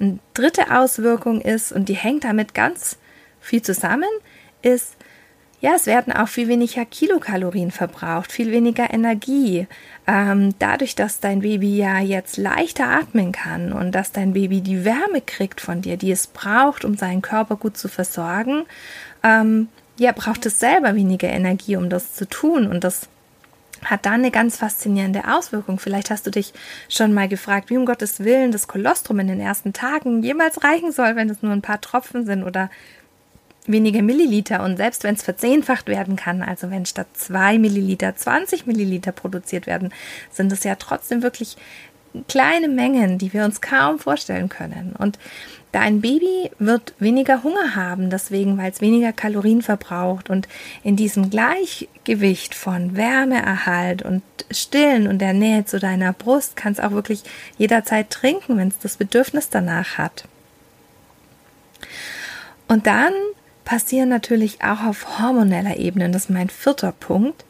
Eine 0.00 0.18
dritte 0.34 0.70
Auswirkung 0.76 1.40
ist, 1.40 1.72
und 1.72 1.88
die 1.88 1.94
hängt 1.94 2.24
damit 2.24 2.54
ganz 2.54 2.98
viel 3.40 3.62
zusammen, 3.62 4.08
ist, 4.62 4.96
ja, 5.60 5.72
es 5.74 5.86
werden 5.86 6.12
auch 6.12 6.28
viel 6.28 6.48
weniger 6.48 6.84
Kilokalorien 6.84 7.70
verbraucht, 7.70 8.32
viel 8.32 8.52
weniger 8.52 8.92
Energie. 8.92 9.66
Ähm, 10.06 10.54
dadurch, 10.58 10.94
dass 10.94 11.20
dein 11.20 11.40
Baby 11.40 11.78
ja 11.78 12.00
jetzt 12.00 12.36
leichter 12.36 12.86
atmen 12.86 13.32
kann 13.32 13.72
und 13.72 13.92
dass 13.92 14.12
dein 14.12 14.34
Baby 14.34 14.60
die 14.60 14.84
Wärme 14.84 15.22
kriegt 15.24 15.62
von 15.62 15.80
dir, 15.80 15.96
die 15.96 16.12
es 16.12 16.26
braucht, 16.26 16.84
um 16.84 16.98
seinen 16.98 17.22
Körper 17.22 17.56
gut 17.56 17.78
zu 17.78 17.88
versorgen, 17.88 18.64
ähm, 19.22 19.68
ja, 19.98 20.12
braucht 20.12 20.44
es 20.44 20.60
selber 20.60 20.96
weniger 20.96 21.28
Energie, 21.28 21.76
um 21.76 21.88
das 21.88 22.12
zu 22.12 22.28
tun. 22.28 22.66
Und 22.66 22.84
das 22.84 23.08
hat 23.84 24.06
dann 24.06 24.14
eine 24.14 24.30
ganz 24.30 24.56
faszinierende 24.56 25.22
Auswirkung. 25.28 25.78
Vielleicht 25.78 26.10
hast 26.10 26.26
du 26.26 26.30
dich 26.30 26.52
schon 26.88 27.12
mal 27.12 27.28
gefragt, 27.28 27.70
wie 27.70 27.76
um 27.76 27.86
Gottes 27.86 28.20
Willen 28.20 28.52
das 28.52 28.68
Kolostrum 28.68 29.20
in 29.20 29.28
den 29.28 29.40
ersten 29.40 29.72
Tagen 29.72 30.22
jemals 30.22 30.64
reichen 30.64 30.92
soll, 30.92 31.16
wenn 31.16 31.30
es 31.30 31.42
nur 31.42 31.52
ein 31.52 31.62
paar 31.62 31.80
Tropfen 31.80 32.26
sind 32.26 32.44
oder 32.44 32.70
wenige 33.66 34.02
Milliliter. 34.02 34.62
Und 34.62 34.76
selbst 34.76 35.04
wenn 35.04 35.14
es 35.14 35.22
verzehnfacht 35.22 35.88
werden 35.88 36.16
kann, 36.16 36.42
also 36.42 36.70
wenn 36.70 36.86
statt 36.86 37.08
zwei 37.14 37.58
Milliliter 37.58 38.14
20 38.14 38.66
Milliliter 38.66 39.12
produziert 39.12 39.66
werden, 39.66 39.92
sind 40.30 40.52
es 40.52 40.64
ja 40.64 40.74
trotzdem 40.74 41.22
wirklich 41.22 41.56
kleine 42.28 42.68
Mengen, 42.68 43.18
die 43.18 43.32
wir 43.32 43.44
uns 43.44 43.60
kaum 43.60 43.98
vorstellen 43.98 44.48
können. 44.48 44.94
Und 44.98 45.18
Dein 45.74 46.00
Baby 46.00 46.52
wird 46.60 46.94
weniger 47.00 47.42
Hunger 47.42 47.74
haben, 47.74 48.08
deswegen, 48.08 48.56
weil 48.56 48.70
es 48.70 48.80
weniger 48.80 49.12
Kalorien 49.12 49.60
verbraucht. 49.60 50.30
Und 50.30 50.46
in 50.84 50.94
diesem 50.94 51.30
Gleichgewicht 51.30 52.54
von 52.54 52.94
Wärmeerhalt 52.94 54.02
und 54.02 54.22
Stillen 54.52 55.08
und 55.08 55.18
der 55.18 55.32
Nähe 55.32 55.64
zu 55.64 55.80
deiner 55.80 56.12
Brust 56.12 56.54
kann 56.54 56.74
es 56.74 56.78
auch 56.78 56.92
wirklich 56.92 57.24
jederzeit 57.58 58.08
trinken, 58.10 58.56
wenn 58.56 58.68
es 58.68 58.78
das 58.78 58.98
Bedürfnis 58.98 59.50
danach 59.50 59.98
hat. 59.98 60.28
Und 62.68 62.86
dann 62.86 63.12
passieren 63.64 64.10
natürlich 64.10 64.62
auch 64.62 64.84
auf 64.84 65.18
hormoneller 65.18 65.76
Ebene, 65.78 66.08
das 66.08 66.26
ist 66.26 66.30
mein 66.30 66.50
vierter 66.50 66.92
Punkt, 66.92 67.44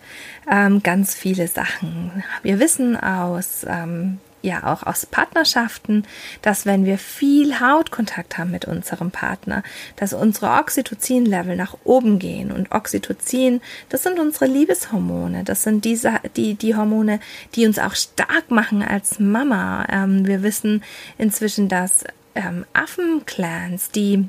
ähm, 0.50 0.82
ganz 0.82 1.14
viele 1.14 1.46
Sachen. 1.46 2.24
Wir 2.42 2.58
wissen 2.58 2.96
aus 2.96 3.66
ähm, 3.68 4.18
ja 4.44 4.72
auch 4.72 4.82
aus 4.82 5.06
Partnerschaften, 5.06 6.04
dass 6.42 6.66
wenn 6.66 6.84
wir 6.84 6.98
viel 6.98 7.60
Hautkontakt 7.60 8.38
haben 8.38 8.50
mit 8.50 8.66
unserem 8.66 9.10
Partner, 9.10 9.62
dass 9.96 10.12
unsere 10.12 10.50
Oxytocin-Level 10.58 11.56
nach 11.56 11.76
oben 11.84 12.18
gehen. 12.18 12.52
Und 12.52 12.72
Oxytocin, 12.72 13.60
das 13.88 14.02
sind 14.02 14.18
unsere 14.18 14.46
Liebeshormone. 14.46 15.44
Das 15.44 15.62
sind 15.62 15.84
diese, 15.84 16.14
die, 16.36 16.54
die 16.54 16.76
Hormone, 16.76 17.20
die 17.54 17.66
uns 17.66 17.78
auch 17.78 17.94
stark 17.94 18.50
machen 18.50 18.82
als 18.82 19.18
Mama. 19.18 19.86
Ähm, 19.90 20.26
wir 20.26 20.42
wissen 20.42 20.82
inzwischen, 21.18 21.68
dass 21.68 22.04
ähm, 22.34 22.64
Affenclans, 22.72 23.90
die 23.90 24.28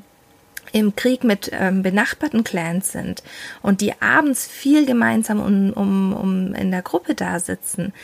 im 0.76 0.94
Krieg 0.94 1.24
mit 1.24 1.50
ähm, 1.54 1.82
benachbarten 1.82 2.44
Clans 2.44 2.92
sind 2.92 3.22
und 3.62 3.80
die 3.80 4.00
abends 4.02 4.46
viel 4.46 4.84
gemeinsam 4.84 5.40
um, 5.40 5.72
um, 5.72 6.12
um 6.12 6.54
in 6.54 6.70
der 6.70 6.82
Gruppe 6.82 7.14
da 7.14 7.40
sitzen, 7.40 7.94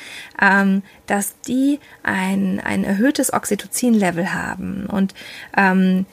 ähm, 0.40 0.82
dass 1.06 1.38
die 1.40 1.80
ein, 2.02 2.60
ein 2.60 2.84
erhöhtes 2.84 3.30
Oxytocin-Level 3.30 4.32
haben. 4.32 4.86
Und 4.86 5.12
ähm, 5.54 6.06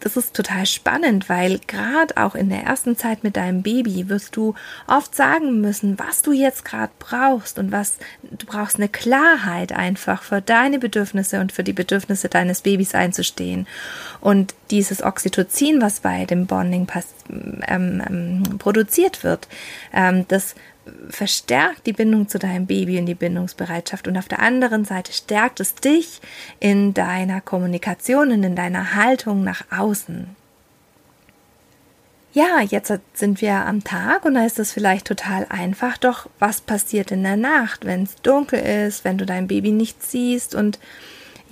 das 0.00 0.16
ist 0.16 0.34
total 0.34 0.66
spannend, 0.66 1.28
weil 1.28 1.58
gerade 1.66 2.16
auch 2.16 2.34
in 2.34 2.48
der 2.48 2.62
ersten 2.62 2.96
Zeit 2.96 3.24
mit 3.24 3.36
deinem 3.36 3.62
Baby 3.62 4.08
wirst 4.08 4.36
du 4.36 4.54
oft 4.86 5.14
sagen 5.16 5.60
müssen, 5.60 5.98
was 5.98 6.22
du 6.22 6.32
jetzt 6.32 6.64
gerade 6.64 6.92
brauchst 6.98 7.58
und 7.58 7.72
was 7.72 7.98
du 8.22 8.46
brauchst 8.46 8.76
eine 8.76 8.88
Klarheit 8.88 9.72
einfach 9.72 10.22
für 10.22 10.40
deine 10.40 10.78
Bedürfnisse 10.78 11.40
und 11.40 11.50
für 11.50 11.64
die 11.64 11.72
Bedürfnisse 11.72 12.28
deines 12.28 12.60
Babys 12.60 12.94
einzustehen. 12.94 13.66
Und 14.20 14.54
dieses 14.70 15.02
Oxytocin, 15.02 15.80
was 15.80 16.00
bei 16.00 16.24
dem 16.24 16.46
Bonding 16.46 16.86
ähm, 17.66 18.02
ähm, 18.08 18.58
produziert 18.58 19.24
wird, 19.24 19.48
ähm, 19.92 20.26
das 20.28 20.54
verstärkt 21.08 21.86
die 21.86 21.92
Bindung 21.92 22.28
zu 22.28 22.38
deinem 22.38 22.66
Baby 22.66 22.98
und 22.98 23.06
die 23.06 23.14
Bindungsbereitschaft 23.14 24.08
und 24.08 24.16
auf 24.16 24.28
der 24.28 24.40
anderen 24.40 24.84
Seite 24.84 25.12
stärkt 25.12 25.60
es 25.60 25.74
dich 25.74 26.20
in 26.60 26.94
deiner 26.94 27.40
Kommunikation 27.40 28.32
und 28.32 28.42
in 28.42 28.56
deiner 28.56 28.94
Haltung 28.94 29.44
nach 29.44 29.64
außen. 29.70 30.36
ja, 32.32 32.60
jetzt 32.60 32.92
sind 33.14 33.42
wir 33.42 33.54
am 33.54 33.84
Tag 33.84 34.24
und 34.24 34.34
da 34.34 34.46
ist 34.46 34.58
es 34.58 34.72
vielleicht 34.72 35.06
total 35.06 35.46
einfach. 35.50 35.98
Doch 35.98 36.28
was 36.38 36.62
passiert 36.62 37.10
in 37.10 37.22
der 37.22 37.36
Nacht, 37.36 37.84
wenn 37.84 38.04
es 38.04 38.16
dunkel 38.16 38.58
ist, 38.60 39.04
wenn 39.04 39.18
du 39.18 39.26
dein 39.26 39.46
Baby 39.48 39.70
nicht 39.70 40.02
siehst 40.02 40.54
und 40.54 40.78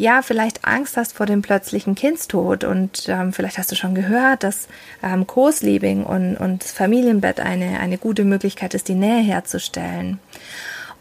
ja, 0.01 0.23
vielleicht 0.23 0.65
Angst 0.65 0.97
hast 0.97 1.13
vor 1.13 1.27
dem 1.27 1.43
plötzlichen 1.43 1.95
Kindstod 1.95 2.65
und 2.65 3.05
ähm, 3.09 3.35
vielleicht 3.35 3.59
hast 3.59 3.71
du 3.71 3.77
schon 3.77 3.95
gehört, 3.95 4.45
dass 4.45 4.67
ähm, 5.03 5.27
Co-Sleeping 5.27 6.05
und, 6.05 6.39
und 6.39 6.65
das 6.65 6.73
Familienbett 6.73 7.39
eine, 7.39 7.79
eine 7.81 7.99
gute 7.99 8.25
Möglichkeit 8.25 8.73
ist, 8.73 8.89
die 8.89 8.95
Nähe 8.95 9.21
herzustellen. 9.21 10.19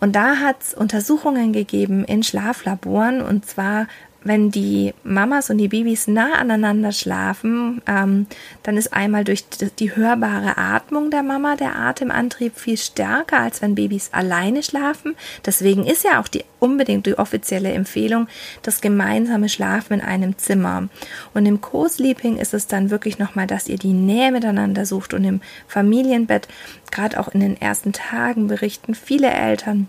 Und 0.01 0.17
da 0.17 0.37
hat 0.37 0.57
es 0.61 0.73
Untersuchungen 0.73 1.53
gegeben 1.53 2.03
in 2.03 2.23
Schlaflaboren 2.23 3.21
und 3.21 3.45
zwar 3.45 3.87
wenn 4.23 4.51
die 4.51 4.93
Mamas 5.03 5.49
und 5.49 5.57
die 5.57 5.69
Babys 5.69 6.07
nah 6.07 6.33
aneinander 6.33 6.91
schlafen, 6.91 7.81
ähm, 7.87 8.27
dann 8.63 8.77
ist 8.77 8.93
einmal 8.93 9.23
durch 9.23 9.45
die 9.79 9.95
hörbare 9.95 10.57
Atmung 10.57 11.09
der 11.09 11.23
Mama 11.23 11.55
der 11.55 11.75
Atemantrieb 11.77 12.57
viel 12.57 12.77
stärker, 12.77 13.39
als 13.39 13.61
wenn 13.61 13.75
Babys 13.75 14.09
alleine 14.11 14.61
schlafen. 14.63 15.15
Deswegen 15.45 15.85
ist 15.85 16.03
ja 16.03 16.19
auch 16.19 16.27
die 16.27 16.43
unbedingt 16.59 17.05
die 17.05 17.17
offizielle 17.17 17.71
Empfehlung, 17.71 18.27
das 18.61 18.81
gemeinsame 18.81 19.47
Schlafen 19.47 19.93
in 19.93 20.01
einem 20.01 20.37
Zimmer. 20.37 20.89
Und 21.33 21.45
im 21.45 21.61
Co-Sleeping 21.61 22.37
ist 22.37 22.53
es 22.53 22.67
dann 22.67 22.89
wirklich 22.89 23.19
nochmal, 23.19 23.47
dass 23.47 23.69
ihr 23.69 23.77
die 23.77 23.93
Nähe 23.93 24.31
miteinander 24.31 24.85
sucht 24.85 25.13
und 25.13 25.23
im 25.23 25.39
Familienbett, 25.67 26.47
gerade 26.91 27.19
auch 27.19 27.29
in 27.29 27.39
den 27.39 27.59
ersten 27.59 27.93
Tagen 27.93 28.47
berichten 28.47 28.95
viele 28.95 29.29
Eltern, 29.29 29.87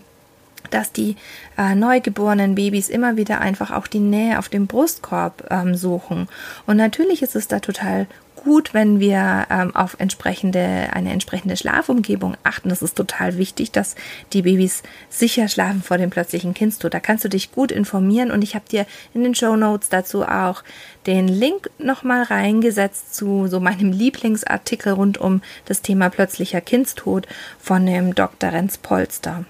dass 0.69 0.91
die 0.91 1.15
äh, 1.57 1.75
neugeborenen 1.75 2.55
Babys 2.55 2.89
immer 2.89 3.17
wieder 3.17 3.41
einfach 3.41 3.71
auch 3.71 3.87
die 3.87 3.99
Nähe 3.99 4.39
auf 4.39 4.49
dem 4.49 4.67
Brustkorb 4.67 5.47
ähm, 5.49 5.75
suchen. 5.75 6.27
Und 6.67 6.77
natürlich 6.77 7.21
ist 7.21 7.35
es 7.35 7.47
da 7.47 7.59
total 7.59 8.07
gut, 8.43 8.73
wenn 8.73 8.99
wir 8.99 9.45
ähm, 9.49 9.75
auf 9.75 9.95
entsprechende, 9.99 10.89
eine 10.93 11.11
entsprechende 11.11 11.55
Schlafumgebung 11.55 12.35
achten. 12.43 12.69
Das 12.69 12.81
ist 12.81 12.95
total 12.95 13.37
wichtig, 13.37 13.71
dass 13.71 13.95
die 14.33 14.41
Babys 14.41 14.83
sicher 15.09 15.47
schlafen 15.47 15.83
vor 15.83 15.97
dem 15.97 16.09
plötzlichen 16.09 16.53
Kindstod. 16.53 16.93
Da 16.93 16.99
kannst 16.99 17.23
du 17.23 17.29
dich 17.29 17.51
gut 17.51 17.71
informieren 17.71 18.31
und 18.31 18.43
ich 18.43 18.55
habe 18.55 18.65
dir 18.69 18.85
in 19.13 19.23
den 19.23 19.35
Show 19.35 19.55
Notes 19.55 19.89
dazu 19.89 20.23
auch 20.23 20.63
den 21.05 21.27
Link 21.27 21.69
nochmal 21.77 22.23
reingesetzt 22.23 23.15
zu 23.15 23.47
so 23.47 23.59
meinem 23.59 23.91
Lieblingsartikel 23.91 24.93
rund 24.93 25.17
um 25.17 25.41
das 25.65 25.81
Thema 25.81 26.09
plötzlicher 26.09 26.61
Kindstod 26.61 27.27
von 27.59 27.85
dem 27.85 28.15
Dr. 28.15 28.51
Renz 28.51 28.77
Polster. 28.77 29.45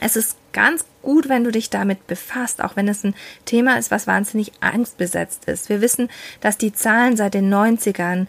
Es 0.00 0.16
ist 0.16 0.36
ganz 0.52 0.84
gut, 1.02 1.28
wenn 1.28 1.44
du 1.44 1.50
dich 1.50 1.70
damit 1.70 2.06
befasst, 2.06 2.62
auch 2.62 2.76
wenn 2.76 2.88
es 2.88 3.04
ein 3.04 3.14
Thema 3.44 3.78
ist, 3.78 3.90
was 3.90 4.06
wahnsinnig 4.06 4.52
angstbesetzt 4.60 5.46
ist. 5.46 5.68
Wir 5.68 5.80
wissen, 5.80 6.08
dass 6.40 6.58
die 6.58 6.72
Zahlen 6.72 7.16
seit 7.16 7.34
den 7.34 7.52
90ern 7.52 8.26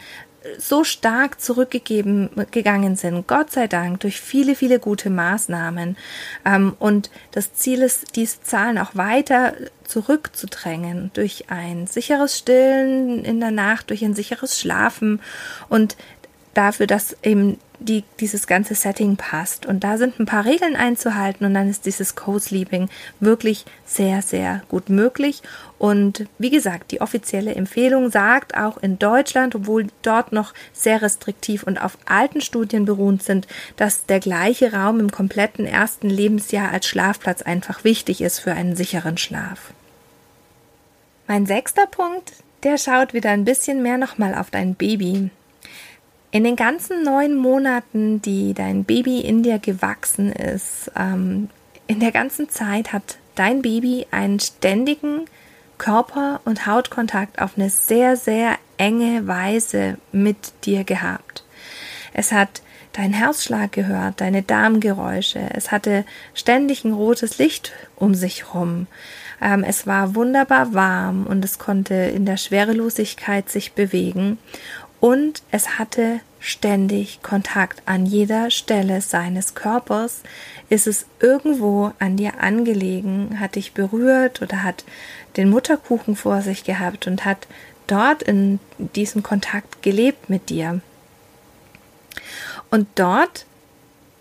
so 0.58 0.84
stark 0.84 1.42
zurückgegeben 1.42 2.30
gegangen 2.52 2.96
sind, 2.96 3.28
Gott 3.28 3.52
sei 3.52 3.68
Dank, 3.68 4.02
durch 4.02 4.22
viele, 4.22 4.56
viele 4.56 4.80
gute 4.80 5.10
Maßnahmen. 5.10 5.98
Ähm, 6.46 6.76
und 6.80 7.10
das 7.32 7.54
Ziel 7.54 7.82
ist, 7.82 8.16
diese 8.16 8.42
Zahlen 8.42 8.78
auch 8.78 8.96
weiter 8.96 9.54
zurückzudrängen 9.84 11.12
durch 11.14 11.46
ein 11.50 11.88
sicheres 11.88 12.38
Stillen 12.38 13.26
in 13.26 13.40
der 13.40 13.52
Nacht, 13.52 13.90
durch 13.90 14.04
ein 14.04 14.14
sicheres 14.14 14.60
Schlafen 14.60 15.22
und 15.70 15.96
dafür, 16.54 16.88
dass 16.88 17.18
eben 17.24 17.58
die, 17.80 18.04
dieses 18.20 18.48
ganze 18.48 18.76
Setting 18.76 19.18
passt. 19.18 19.66
Und 19.66 19.84
da 19.84 19.98
sind 19.98 20.20
ein 20.20 20.26
paar 20.26 20.46
Regeln 20.46 20.76
einzuhalten 20.76 21.46
und 21.46 21.54
dann 21.54 21.70
ist 21.70 21.86
dieses 21.86 22.16
Co-Sleeping 22.16 22.90
wirklich 23.20 23.66
sehr, 23.86 24.22
sehr 24.22 24.64
gut 24.70 24.90
möglich. 24.90 25.42
Und 25.78 26.26
wie 26.38 26.50
gesagt, 26.50 26.92
die 26.92 27.02
offizielle 27.02 27.56
Empfehlung 27.56 28.10
sagt 28.10 28.58
auch 28.58 28.78
in 28.78 28.98
Deutschland, 29.00 29.56
obwohl 29.56 29.88
dort 30.02 30.32
noch 30.32 30.54
sehr 30.74 31.02
restriktiv 31.02 31.64
und 31.64 31.82
auf 31.82 31.98
alten 32.06 32.42
Studien 32.42 32.86
beruht 32.86 33.24
sind, 33.24 33.48
dass 33.76 34.06
der 34.06 34.20
gleiche 34.20 34.74
Raum 34.74 35.00
im 35.00 35.12
kompletten 35.12 35.66
ersten 35.66 36.10
Lebensjahr 36.10 36.72
als 36.72 36.88
Schlafplatz 36.88 37.42
einfach 37.42 37.84
wichtig 37.84 38.22
ist 38.22 38.40
für 38.40 38.54
einen 38.54 38.76
sicheren 38.76 39.18
Schlaf. 39.18 39.74
Mein 41.28 41.46
sechster 41.46 41.88
Punkt, 41.88 42.34
der 42.64 42.78
schaut 42.78 43.14
wieder 43.14 43.32
ein 43.32 43.46
bisschen 43.46 43.82
mehr 43.82 43.98
nochmal 43.98 44.36
auf 44.36 44.52
dein 44.52 44.76
Baby. 44.76 45.30
In 46.36 46.44
den 46.44 46.58
ganzen 46.58 47.02
neun 47.02 47.38
Monaten, 47.38 48.22
die 48.22 48.54
dein 48.54 48.84
Baby 48.84 49.22
in 49.22 49.42
dir 49.42 49.58
gewachsen 49.58 50.34
ist, 50.34 50.92
ähm, 50.94 51.50
in 51.88 52.02
der 52.02 52.12
ganzen 52.12 52.50
Zeit 52.50 52.92
hat 52.92 53.20
dein 53.36 53.62
Baby 53.62 54.06
einen 54.12 54.42
ständigen 54.42 55.28
Körper- 55.78 56.42
und 56.44 56.66
Hautkontakt 56.66 57.42
auf 57.42 57.52
eine 57.56 57.70
sehr, 57.70 58.18
sehr 58.18 58.58
enge 58.76 59.26
Weise 59.28 59.98
mit 60.12 60.36
dir 60.66 60.84
gehabt. 60.84 61.46
Es 62.12 62.34
hat 62.34 62.62
dein 62.92 63.14
Herzschlag 63.14 63.72
gehört, 63.72 64.20
deine 64.20 64.44
Darmgeräusche. 64.44 65.40
Es 65.54 65.72
hatte 65.72 66.04
ständig 66.34 66.84
ein 66.84 66.92
rotes 66.92 67.38
Licht 67.38 67.72
um 67.96 68.14
sich 68.14 68.54
rum. 68.54 68.88
Ähm, 69.42 69.64
es 69.64 69.88
war 69.88 70.16
wunderbar 70.16 70.74
warm 70.74 71.28
und 71.28 71.46
es 71.46 71.60
konnte 71.60 71.94
in 71.94 72.26
der 72.26 72.38
Schwerelosigkeit 72.38 73.50
sich 73.50 73.72
bewegen 73.72 74.38
und 75.06 75.44
es 75.52 75.78
hatte 75.78 76.20
ständig 76.40 77.22
Kontakt 77.22 77.84
an 77.86 78.08
jeder 78.08 78.50
Stelle 78.50 79.02
seines 79.02 79.54
Körpers. 79.54 80.24
Ist 80.68 80.88
es 80.88 81.06
irgendwo 81.20 81.92
an 82.00 82.18
dir 82.18 82.42
angelegen, 82.42 83.40
hat 83.40 83.54
dich 83.54 83.74
berührt 83.74 84.42
oder 84.42 84.64
hat 84.64 84.84
den 85.38 85.52
Mutterkuchen 85.52 86.16
vor 86.16 86.42
sich 86.42 86.64
gehabt 86.64 87.06
und 87.06 87.24
hat 87.24 87.46
dort 87.86 88.24
in 88.24 88.60
diesem 88.80 89.22
Kontakt 89.22 89.84
gelebt 89.84 90.28
mit 90.28 90.50
dir. 90.50 90.82
Und 92.72 92.88
dort 92.96 93.46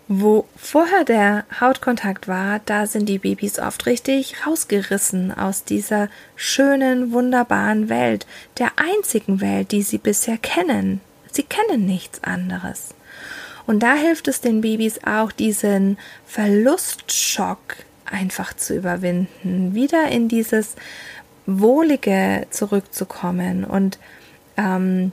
wo 0.07 0.45
vorher 0.55 1.03
der 1.03 1.45
Hautkontakt 1.59 2.27
war, 2.27 2.59
da 2.65 2.85
sind 2.85 3.07
die 3.07 3.17
Babys 3.17 3.57
oft 3.59 3.85
richtig 3.87 4.45
rausgerissen 4.45 5.35
aus 5.35 5.63
dieser 5.63 6.09
schönen, 6.35 7.11
wunderbaren 7.11 7.89
Welt, 7.89 8.27
der 8.59 8.71
einzigen 8.75 9.41
Welt, 9.41 9.71
die 9.71 9.81
sie 9.81 9.97
bisher 9.97 10.37
kennen. 10.37 11.01
Sie 11.31 11.43
kennen 11.43 11.85
nichts 11.85 12.23
anderes. 12.23 12.93
Und 13.65 13.81
da 13.81 13.95
hilft 13.95 14.27
es 14.27 14.41
den 14.41 14.61
Babys 14.61 14.99
auch, 15.03 15.31
diesen 15.31 15.97
Verlustschock 16.27 17.77
einfach 18.05 18.53
zu 18.53 18.75
überwinden, 18.75 19.73
wieder 19.73 20.09
in 20.09 20.27
dieses 20.27 20.75
Wohlige 21.47 22.45
zurückzukommen 22.51 23.63
und 23.63 23.97
ähm, 24.57 25.11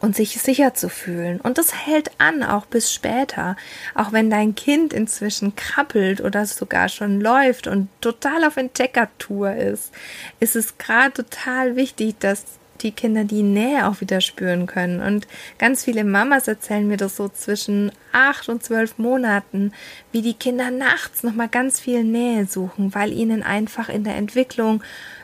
und 0.00 0.14
sich 0.14 0.40
sicher 0.40 0.74
zu 0.74 0.88
fühlen. 0.88 1.40
Und 1.40 1.58
das 1.58 1.74
hält 1.74 2.10
an, 2.18 2.42
auch 2.42 2.66
bis 2.66 2.92
später. 2.92 3.56
Auch 3.94 4.12
wenn 4.12 4.30
dein 4.30 4.54
Kind 4.54 4.92
inzwischen 4.92 5.56
krabbelt 5.56 6.20
oder 6.20 6.46
sogar 6.46 6.88
schon 6.88 7.20
läuft 7.20 7.66
und 7.66 7.88
total 8.00 8.44
auf 8.44 8.56
Entdeckertour 8.56 9.52
ist, 9.54 9.92
ist 10.40 10.56
es 10.56 10.78
gerade 10.78 11.12
total 11.12 11.76
wichtig, 11.76 12.16
dass 12.20 12.44
die 12.82 12.92
Kinder 12.92 13.24
die 13.24 13.42
Nähe 13.42 13.88
auch 13.88 14.00
wieder 14.00 14.20
spüren 14.20 14.66
können. 14.66 15.00
Und 15.00 15.26
ganz 15.58 15.84
viele 15.84 16.04
Mamas 16.04 16.48
erzählen 16.48 16.86
mir 16.86 16.96
das 16.96 17.16
so 17.16 17.28
zwischen 17.28 17.92
acht 18.12 18.48
und 18.48 18.62
zwölf 18.62 18.98
Monaten, 18.98 19.72
wie 20.12 20.22
die 20.22 20.34
Kinder 20.34 20.70
nachts 20.70 21.22
nochmal 21.22 21.48
ganz 21.48 21.80
viel 21.80 22.04
Nähe 22.04 22.46
suchen, 22.46 22.94
weil 22.94 23.12
ihnen 23.12 23.42
einfach 23.42 23.88
in 23.88 24.04
der 24.04 24.16
Entwicklung 24.16 24.82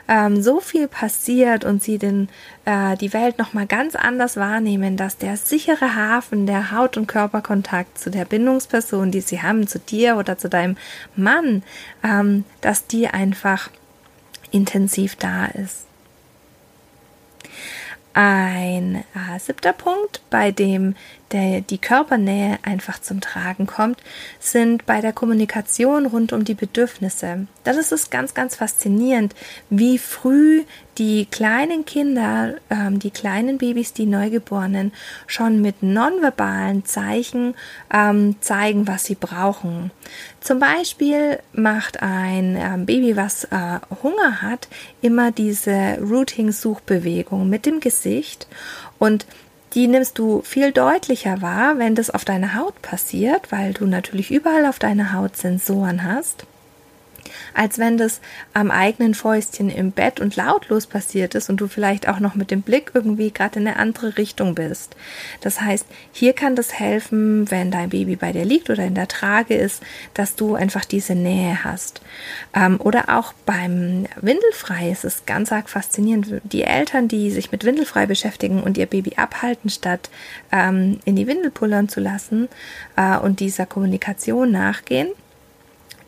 ähm, 0.08 0.42
so 0.42 0.60
viel 0.60 0.88
passiert 0.88 1.64
und 1.64 1.82
sie 1.82 1.98
den, 1.98 2.28
äh, 2.64 2.96
die 2.96 3.12
Welt 3.12 3.38
nochmal 3.38 3.66
ganz 3.66 3.96
anders 3.96 4.36
wahrnehmen, 4.36 4.96
dass 4.96 5.16
der 5.16 5.36
sichere 5.36 5.94
Hafen, 5.94 6.46
der 6.46 6.70
Haut- 6.70 6.96
und 6.96 7.06
Körperkontakt 7.06 7.98
zu 7.98 8.10
der 8.10 8.24
Bindungsperson, 8.24 9.10
die 9.10 9.20
sie 9.20 9.42
haben, 9.42 9.66
zu 9.66 9.78
dir 9.78 10.16
oder 10.16 10.38
zu 10.38 10.48
deinem 10.48 10.76
Mann, 11.16 11.62
ähm, 12.02 12.44
dass 12.60 12.86
die 12.86 13.08
einfach 13.08 13.70
intensiv 14.50 15.16
da 15.16 15.46
ist. 15.46 15.86
Ein 18.16 19.02
äh, 19.14 19.40
siebter 19.40 19.72
Punkt, 19.72 20.22
bei 20.30 20.52
dem 20.52 20.94
der, 21.32 21.62
die 21.62 21.78
Körpernähe 21.78 22.58
einfach 22.62 23.00
zum 23.00 23.20
Tragen 23.20 23.66
kommt, 23.66 24.00
sind 24.38 24.86
bei 24.86 25.00
der 25.00 25.12
Kommunikation 25.12 26.06
rund 26.06 26.32
um 26.32 26.44
die 26.44 26.54
Bedürfnisse. 26.54 27.48
Das 27.64 27.76
ist 27.76 27.90
es 27.90 28.10
ganz, 28.10 28.34
ganz 28.34 28.54
faszinierend, 28.54 29.34
wie 29.68 29.98
früh 29.98 30.62
die 30.96 31.26
kleinen 31.26 31.84
Kinder, 31.86 32.54
ähm, 32.70 33.00
die 33.00 33.10
kleinen 33.10 33.58
Babys, 33.58 33.94
die 33.94 34.06
Neugeborenen, 34.06 34.92
schon 35.26 35.60
mit 35.60 35.82
nonverbalen 35.82 36.84
Zeichen 36.84 37.56
ähm, 37.92 38.36
zeigen, 38.40 38.86
was 38.86 39.06
sie 39.06 39.16
brauchen. 39.16 39.90
Zum 40.40 40.60
Beispiel 40.60 41.40
macht 41.52 42.00
ein 42.00 42.56
ähm, 42.56 42.86
Baby, 42.86 43.16
was 43.16 43.44
äh, 43.44 43.80
Hunger 44.04 44.40
hat, 44.40 44.68
immer 45.02 45.32
diese 45.32 45.98
Routing-Suchbewegung 46.00 47.48
mit 47.48 47.66
dem 47.66 47.80
Gesicht 47.80 48.03
und 48.98 49.26
die 49.74 49.88
nimmst 49.88 50.18
du 50.18 50.42
viel 50.42 50.70
deutlicher 50.70 51.42
wahr, 51.42 51.78
wenn 51.78 51.96
das 51.96 52.10
auf 52.10 52.24
deiner 52.24 52.54
Haut 52.54 52.80
passiert, 52.80 53.50
weil 53.50 53.72
du 53.72 53.86
natürlich 53.86 54.30
überall 54.30 54.66
auf 54.66 54.78
deiner 54.78 55.12
Haut 55.12 55.36
Sensoren 55.36 56.04
hast. 56.04 56.46
Als 57.54 57.78
wenn 57.78 57.96
das 57.96 58.20
am 58.52 58.70
eigenen 58.70 59.14
Fäustchen 59.14 59.70
im 59.70 59.92
Bett 59.92 60.20
und 60.20 60.36
lautlos 60.36 60.86
passiert 60.86 61.34
ist 61.34 61.48
und 61.48 61.60
du 61.60 61.68
vielleicht 61.68 62.08
auch 62.08 62.18
noch 62.18 62.34
mit 62.34 62.50
dem 62.50 62.62
Blick 62.62 62.90
irgendwie 62.94 63.30
gerade 63.30 63.60
in 63.60 63.66
eine 63.66 63.76
andere 63.76 64.18
Richtung 64.18 64.54
bist. 64.54 64.96
Das 65.40 65.60
heißt, 65.60 65.86
hier 66.12 66.32
kann 66.32 66.56
das 66.56 66.74
helfen, 66.74 67.50
wenn 67.50 67.70
dein 67.70 67.90
Baby 67.90 68.16
bei 68.16 68.32
dir 68.32 68.44
liegt 68.44 68.70
oder 68.70 68.84
in 68.84 68.94
der 68.94 69.08
Trage 69.08 69.54
ist, 69.54 69.82
dass 70.14 70.34
du 70.34 70.54
einfach 70.54 70.84
diese 70.84 71.14
Nähe 71.14 71.64
hast. 71.64 72.00
Ähm, 72.54 72.80
oder 72.80 73.04
auch 73.08 73.32
beim 73.46 74.06
Windelfrei 74.20 74.90
ist 74.90 75.04
es 75.04 75.26
ganz 75.26 75.52
arg 75.52 75.68
faszinierend. 75.68 76.40
Die 76.44 76.64
Eltern, 76.64 77.08
die 77.08 77.30
sich 77.30 77.52
mit 77.52 77.64
Windelfrei 77.64 78.06
beschäftigen 78.06 78.62
und 78.62 78.76
ihr 78.78 78.86
Baby 78.86 79.12
abhalten, 79.16 79.70
statt 79.70 80.10
ähm, 80.52 80.98
in 81.04 81.16
die 81.16 81.26
Windel 81.26 81.50
pullern 81.50 81.88
zu 81.88 82.00
lassen 82.00 82.48
äh, 82.96 83.16
und 83.16 83.40
dieser 83.40 83.66
Kommunikation 83.66 84.50
nachgehen, 84.50 85.08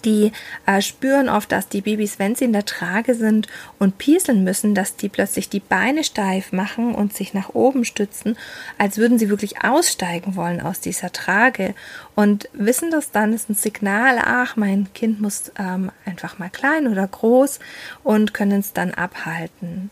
die 0.06 0.32
äh, 0.64 0.80
spüren 0.80 1.28
oft, 1.28 1.52
dass 1.52 1.68
die 1.68 1.82
Babys, 1.82 2.18
wenn 2.18 2.34
sie 2.34 2.44
in 2.44 2.52
der 2.52 2.64
Trage 2.64 3.14
sind 3.14 3.48
und 3.78 3.98
pieseln 3.98 4.44
müssen, 4.44 4.74
dass 4.74 4.96
die 4.96 5.10
plötzlich 5.10 5.50
die 5.50 5.60
Beine 5.60 6.04
steif 6.04 6.52
machen 6.52 6.94
und 6.94 7.12
sich 7.12 7.34
nach 7.34 7.50
oben 7.50 7.84
stützen, 7.84 8.38
als 8.78 8.96
würden 8.96 9.18
sie 9.18 9.28
wirklich 9.28 9.62
aussteigen 9.64 10.36
wollen 10.36 10.60
aus 10.60 10.80
dieser 10.80 11.12
Trage. 11.12 11.74
Und 12.14 12.48
wissen 12.54 12.90
das 12.90 13.10
dann 13.10 13.34
ist 13.34 13.50
ein 13.50 13.54
Signal, 13.54 14.18
ach, 14.24 14.56
mein 14.56 14.88
Kind 14.94 15.20
muss 15.20 15.52
ähm, 15.58 15.90
einfach 16.06 16.38
mal 16.38 16.48
klein 16.48 16.86
oder 16.86 17.06
groß 17.06 17.58
und 18.04 18.32
können 18.32 18.60
es 18.60 18.72
dann 18.72 18.94
abhalten. 18.94 19.90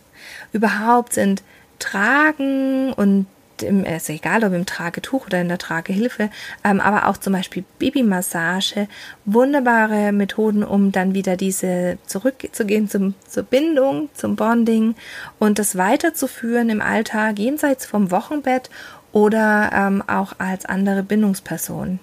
Überhaupt 0.53 1.13
sind 1.13 1.43
Tragen 1.79 2.93
und 2.93 3.27
im, 3.63 3.85
ist 3.85 4.11
egal 4.11 4.45
ob 4.45 4.53
im 4.53 4.67
Tragetuch 4.67 5.27
oder 5.27 5.41
in 5.41 5.49
der 5.49 5.59
Tragehilfe, 5.59 6.31
ähm, 6.65 6.81
aber 6.81 7.09
auch 7.09 7.17
zum 7.17 7.33
Beispiel 7.33 7.65
Babymassage, 7.79 8.89
wunderbare 9.25 10.13
Methoden, 10.13 10.65
um 10.65 10.93
dann 10.93 11.15
wieder 11.15 11.37
diese 11.37 11.99
zurückzugehen 12.07 12.89
zum, 12.89 13.15
zur 13.29 13.45
Bindung, 13.45 14.09
zum 14.15 14.37
Bonding 14.37 14.95
und 15.39 15.59
das 15.59 15.77
weiterzuführen 15.77 16.71
im 16.71 16.81
Alltag 16.81 17.39
jenseits 17.39 17.87
vom 17.87 18.11
Wochenbett 18.11 18.71
oder 19.13 19.71
ähm, 19.73 20.03
auch 20.07 20.35
als 20.39 20.67
andere 20.67 21.03
Bindungsperson. 21.03 22.01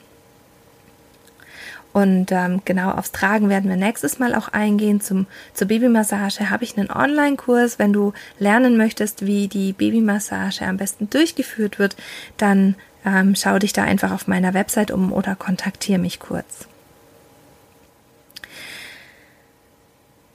Und 1.94 2.32
ähm, 2.32 2.62
genau 2.64 2.92
aufs 2.92 3.12
Tragen 3.12 3.50
werden 3.50 3.70
wir 3.70 3.78
nächstes 3.78 4.18
Mal 4.18 4.34
auch 4.34 4.48
eingehen. 4.48 5.02
Zum, 5.02 5.26
zur 5.54 5.68
Babymassage 5.68 6.50
habe 6.50 6.64
ich 6.64 6.78
einen 6.78 6.90
Online-Kurs. 6.90 7.80
Wenn 7.80 7.92
du 7.92 8.14
lernen 8.40 8.78
möchtest, 8.78 9.26
wie 9.26 9.48
die 9.48 9.74
Babymassage 9.74 10.66
am 10.66 10.78
besten 10.78 11.10
durchgeführt 11.10 11.80
wird, 11.80 11.98
dann 12.38 12.76
ähm, 13.06 13.36
schau 13.36 13.60
dich 13.60 13.74
da 13.74 13.84
einfach 13.84 14.12
auf 14.12 14.28
meiner 14.28 14.54
Website 14.54 14.92
um 14.92 15.12
oder 15.12 15.36
kontaktiere 15.36 16.00
mich 16.00 16.20
kurz. 16.20 16.68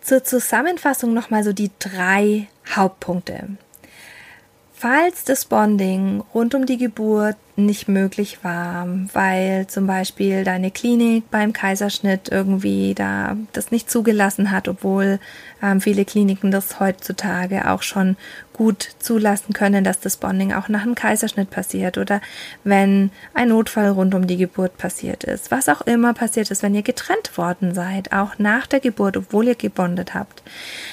Zur 0.03 0.23
Zusammenfassung 0.23 1.14
nochmal 1.14 1.42
so 1.42 1.53
die 1.53 1.71
drei 1.79 2.49
Hauptpunkte. 2.71 3.49
Falls 4.78 5.24
das 5.24 5.46
Bonding 5.46 6.22
rund 6.34 6.54
um 6.54 6.66
die 6.66 6.76
Geburt 6.76 7.36
nicht 7.56 7.88
möglich 7.88 8.44
war, 8.44 8.86
weil 9.14 9.66
zum 9.68 9.86
Beispiel 9.86 10.44
deine 10.44 10.70
Klinik 10.70 11.30
beim 11.30 11.54
Kaiserschnitt 11.54 12.28
irgendwie 12.30 12.92
da 12.92 13.38
das 13.54 13.70
nicht 13.70 13.90
zugelassen 13.90 14.50
hat, 14.50 14.68
obwohl 14.68 15.18
ähm, 15.62 15.80
viele 15.80 16.04
Kliniken 16.04 16.50
das 16.50 16.78
heutzutage 16.78 17.70
auch 17.70 17.80
schon 17.80 18.18
gut 18.52 18.90
zulassen 18.98 19.54
können, 19.54 19.82
dass 19.82 20.00
das 20.00 20.18
Bonding 20.18 20.52
auch 20.52 20.68
nach 20.68 20.82
einem 20.82 20.94
Kaiserschnitt 20.94 21.48
passiert 21.48 21.96
oder 21.96 22.20
wenn 22.62 23.10
ein 23.32 23.48
Notfall 23.48 23.88
rund 23.88 24.14
um 24.14 24.26
die 24.26 24.36
Geburt 24.36 24.76
passiert 24.76 25.24
ist, 25.24 25.50
was 25.50 25.70
auch 25.70 25.80
immer 25.80 26.12
passiert 26.12 26.50
ist, 26.50 26.62
wenn 26.62 26.74
ihr 26.74 26.82
getrennt 26.82 27.38
worden 27.38 27.74
seid, 27.74 28.12
auch 28.12 28.38
nach 28.38 28.66
der 28.66 28.80
Geburt, 28.80 29.16
obwohl 29.16 29.48
ihr 29.48 29.54
gebondet 29.54 30.12
habt, 30.12 30.42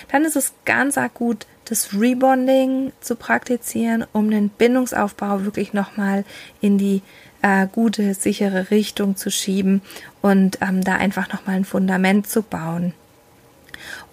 dann 0.10 0.24
ist 0.24 0.38
es 0.38 0.54
ganz 0.64 0.98
arg 0.98 1.16
gut, 1.16 1.46
das 1.74 2.00
Rebonding 2.00 2.92
zu 3.02 3.16
praktizieren, 3.16 4.06
um 4.14 4.30
den 4.30 4.50
Bindungsaufbau 4.50 5.44
wirklich 5.44 5.74
nochmal 5.74 6.24
in 6.62 6.78
die 6.78 7.02
äh, 7.42 7.66
gute, 7.66 8.14
sichere 8.14 8.70
Richtung 8.70 9.16
zu 9.16 9.32
schieben 9.32 9.82
und 10.22 10.60
ähm, 10.62 10.84
da 10.84 10.98
einfach 10.98 11.34
nochmal 11.34 11.56
ein 11.56 11.66
Fundament 11.66 12.28
zu 12.28 12.44
bauen. 12.44 12.94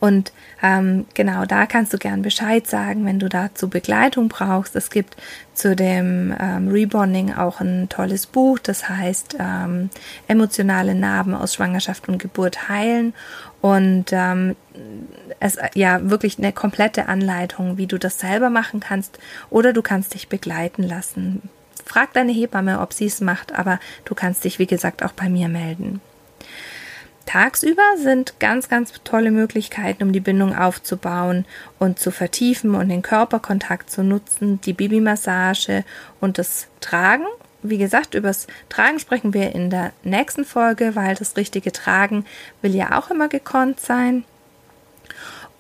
Und 0.01 0.33
ähm, 0.63 1.05
genau 1.13 1.45
da 1.45 1.67
kannst 1.67 1.93
du 1.93 1.99
gern 1.99 2.23
Bescheid 2.23 2.67
sagen, 2.67 3.05
wenn 3.05 3.19
du 3.19 3.29
dazu 3.29 3.69
Begleitung 3.69 4.29
brauchst. 4.29 4.75
Es 4.75 4.91
gibt 4.91 5.19
zu 5.53 5.77
dem 5.77 6.35
ähm, 6.41 6.69
Rebonding 6.69 7.35
auch 7.35 7.61
ein 7.61 7.91
tolles 7.91 8.27
Buch, 8.27 8.59
das 8.59 8.89
heißt 8.89 9.37
ähm, 9.39 9.91
Emotionale 10.29 10.95
Narben 10.95 11.35
aus 11.35 11.55
Schwangerschaft 11.55 12.09
und 12.09 12.19
Geburt 12.19 12.71
heilen. 12.71 13.13
Und 13.61 14.07
ähm, 14.13 14.57
es 15.39 15.59
ja 15.75 16.11
wirklich 16.11 16.39
eine 16.39 16.53
komplette 16.53 17.09
Anleitung, 17.09 17.77
wie 17.77 17.87
du 17.87 17.99
das 17.99 18.19
selber 18.19 18.51
machen 18.51 18.81
kannst 18.81 19.19
oder 19.51 19.73
du 19.73 19.83
kannst 19.83 20.15
dich 20.15 20.29
begleiten 20.29 20.83
lassen. 20.83 21.43
Frag 21.85 22.13
deine 22.13 22.33
Hebamme, 22.33 22.81
ob 22.81 22.93
sie 22.93 23.07
es 23.07 23.21
macht, 23.21 23.53
aber 23.53 23.81
du 24.05 24.15
kannst 24.15 24.45
dich, 24.45 24.59
wie 24.59 24.67
gesagt, 24.67 25.03
auch 25.03 25.13
bei 25.13 25.29
mir 25.29 25.49
melden. 25.49 26.01
Tagsüber 27.27 27.83
sind 27.97 28.41
ganz, 28.41 28.69
ganz 28.69 28.93
tolle 29.05 29.31
Möglichkeiten, 29.31 30.03
um 30.03 30.13
die 30.13 30.21
Bindung 30.21 30.57
aufzubauen 30.57 31.45
und 31.79 31.99
zu 31.99 32.11
vertiefen 32.11 32.75
und 32.75 32.89
den 32.89 33.03
Körperkontakt 33.03 33.89
zu 33.91 34.03
nutzen, 34.03 34.61
die 34.63 34.73
Babymassage 34.73 35.85
und 36.21 36.39
das 36.39 36.67
Tragen. 36.81 37.27
Wie 37.63 37.79
gesagt, 37.79 38.15
übers 38.15 38.47
Tragen 38.69 38.99
sprechen 38.99 39.35
wir 39.35 39.55
in 39.55 39.71
der 39.71 39.93
nächsten 40.03 40.45
Folge, 40.45 40.97
weil 40.97 41.15
das 41.15 41.37
richtige 41.37 41.73
Tragen 41.73 42.25
will 42.63 42.75
ja 42.75 42.99
auch 42.99 43.11
immer 43.11 43.29
gekonnt 43.29 43.81
sein. 43.81 44.25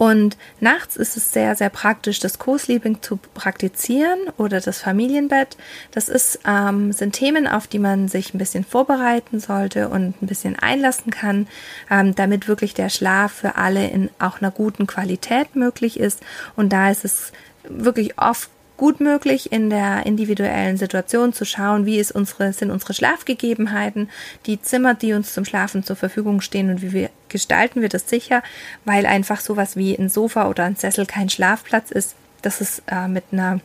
Und 0.01 0.39
nachts 0.61 0.97
ist 0.97 1.19
es 1.19 1.31
sehr, 1.31 1.55
sehr 1.57 1.69
praktisch, 1.69 2.21
das 2.21 2.39
Co-Sleeping 2.39 3.03
zu 3.03 3.19
praktizieren 3.35 4.19
oder 4.39 4.59
das 4.63 4.79
Familienbett. 4.79 5.59
Das 5.91 6.09
ist, 6.09 6.39
ähm, 6.47 6.93
sind 6.93 7.13
Themen, 7.13 7.47
auf 7.47 7.67
die 7.67 7.79
man 7.79 8.09
sich 8.09 8.33
ein 8.33 8.39
bisschen 8.39 8.65
vorbereiten 8.65 9.41
sollte 9.41 9.91
und 9.91 10.23
ein 10.23 10.27
bisschen 10.27 10.59
einlassen 10.59 11.13
kann, 11.13 11.49
ähm, 11.91 12.15
damit 12.15 12.49
wirklich 12.49 12.73
der 12.73 12.89
Schlaf 12.89 13.31
für 13.31 13.57
alle 13.57 13.89
in 13.89 14.09
auch 14.19 14.41
einer 14.41 14.51
guten 14.51 14.87
Qualität 14.87 15.55
möglich 15.55 16.01
ist. 16.01 16.21
Und 16.57 16.73
da 16.73 16.91
ist 16.91 17.05
es 17.05 17.33
wirklich 17.69 18.19
oft 18.19 18.49
gut 18.81 18.99
möglich, 18.99 19.53
in 19.53 19.69
der 19.69 20.07
individuellen 20.07 20.79
Situation 20.79 21.35
zu 21.35 21.45
schauen, 21.45 21.85
wie 21.85 21.99
ist 21.99 22.13
unsere, 22.13 22.55
sind 22.55 22.71
unsere 22.71 22.95
Schlafgegebenheiten, 22.95 24.09
die 24.47 24.63
Zimmer, 24.63 24.95
die 24.95 25.13
uns 25.13 25.35
zum 25.35 25.45
Schlafen 25.45 25.85
zur 25.85 25.97
Verfügung 25.97 26.41
stehen 26.41 26.71
und 26.71 26.81
wie 26.81 26.93
wir, 26.93 27.11
gestalten 27.29 27.83
wir 27.83 27.91
das 27.91 28.09
sicher, 28.09 28.43
weil 28.87 29.05
einfach 29.05 29.41
sowas 29.41 29.77
wie 29.77 29.95
ein 29.95 30.09
Sofa 30.09 30.49
oder 30.49 30.65
ein 30.65 30.77
Sessel 30.77 31.05
kein 31.05 31.29
Schlafplatz 31.29 31.91
ist. 31.91 32.15
Das 32.41 32.63
ist 32.63 32.83
äh, 32.87 33.07
mit 33.07 33.25
einer 33.33 33.61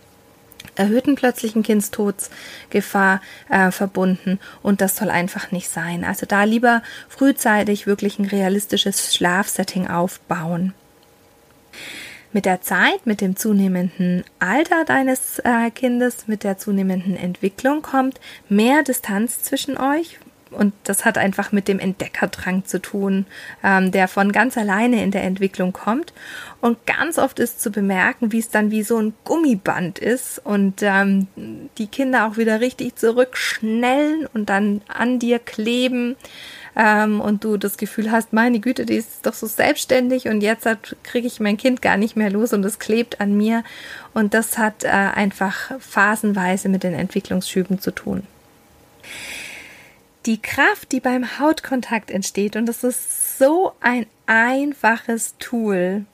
erhöhten 0.76 1.16
plötzlichen 1.16 1.64
Kindstodsgefahr 1.64 3.22
äh, 3.50 3.72
verbunden 3.72 4.38
und 4.64 4.82
das 4.82 4.98
soll 4.98 5.12
einfach 5.12 5.50
nicht 5.54 5.70
sein. 5.70 6.04
Also 6.04 6.26
da 6.26 6.44
lieber 6.44 6.84
frühzeitig 7.08 7.88
wirklich 7.88 8.20
ein 8.20 8.26
realistisches 8.26 9.16
Schlafsetting 9.16 9.88
aufbauen. 9.88 10.74
Mit 12.36 12.44
der 12.44 12.60
Zeit, 12.60 13.06
mit 13.06 13.22
dem 13.22 13.38
zunehmenden 13.38 14.26
Alter 14.40 14.84
deines 14.84 15.40
äh, 15.40 15.72
Kindes, 15.72 16.28
mit 16.28 16.44
der 16.44 16.58
zunehmenden 16.58 17.16
Entwicklung 17.16 17.82
kommt 17.82 18.20
mehr 18.50 18.84
Distanz 18.84 19.42
zwischen 19.42 19.78
euch, 19.78 20.20
und 20.52 20.74
das 20.84 21.06
hat 21.06 21.18
einfach 21.18 21.54
mit 21.54 21.70
dem 21.70 21.80
Entdeckerdrang 21.80 22.66
zu 22.66 22.82
tun, 22.82 23.26
ähm, 23.64 23.92
der 23.92 24.10
von 24.10 24.34
ganz 24.34 24.58
alleine 24.58 25.02
in 25.02 25.12
der 25.12 25.24
Entwicklung 25.24 25.72
kommt. 25.72 26.14
Und 26.60 26.86
ganz 26.86 27.18
oft 27.18 27.40
ist 27.40 27.62
zu 27.62 27.72
bemerken, 27.72 28.32
wie 28.34 28.40
es 28.40 28.50
dann 28.50 28.70
wie 28.70 28.84
so 28.84 28.98
ein 28.98 29.14
Gummiband 29.24 30.00
ist 30.00 30.40
und 30.44 30.82
ähm, 30.82 31.28
die 31.78 31.88
Kinder 31.88 32.28
auch 32.28 32.38
wieder 32.38 32.60
richtig 32.60 32.98
zurückschnellen 32.98 34.28
und 34.34 34.50
dann 34.50 34.82
an 34.88 35.20
dir 35.20 35.40
kleben 35.40 36.16
ähm, 36.76 37.22
und 37.22 37.44
du 37.44 37.58
das 37.58 37.78
Gefühl 37.78 38.12
hast, 38.12 38.34
meine 38.34 38.60
Güte, 38.60 38.86
die 38.86 38.96
ist 38.96 39.26
doch 39.26 39.34
so 39.34 39.48
selbstständig 39.48 40.28
und 40.28 40.42
jetzt 40.42 40.68
kriege 41.04 41.28
ich 41.28 41.40
mein 41.40 41.58
Kind 41.58 41.82
gar 41.82 41.98
nicht 41.98 42.16
mehr 42.16 42.30
los 42.30 42.54
und 42.54 42.64
es 42.66 42.80
klebt 42.80 43.22
an 43.22 43.36
mir. 43.36 43.64
Und 44.14 44.34
das 44.34 44.58
hat 44.58 44.84
äh, 44.84 44.90
einfach 44.90 45.72
phasenweise 45.80 46.70
mit 46.70 46.84
den 46.84 46.94
Entwicklungsschüben 46.94 47.80
zu 47.80 47.92
tun. 47.92 48.24
Die 50.26 50.42
Kraft, 50.42 50.92
die 50.92 51.00
beim 51.00 51.40
Hautkontakt 51.40 52.10
entsteht, 52.10 52.56
und 52.56 52.66
das 52.66 52.84
ist 52.84 53.38
so 53.38 53.74
ein 53.80 54.08
einfaches 54.26 55.36
Tool, 55.38 56.06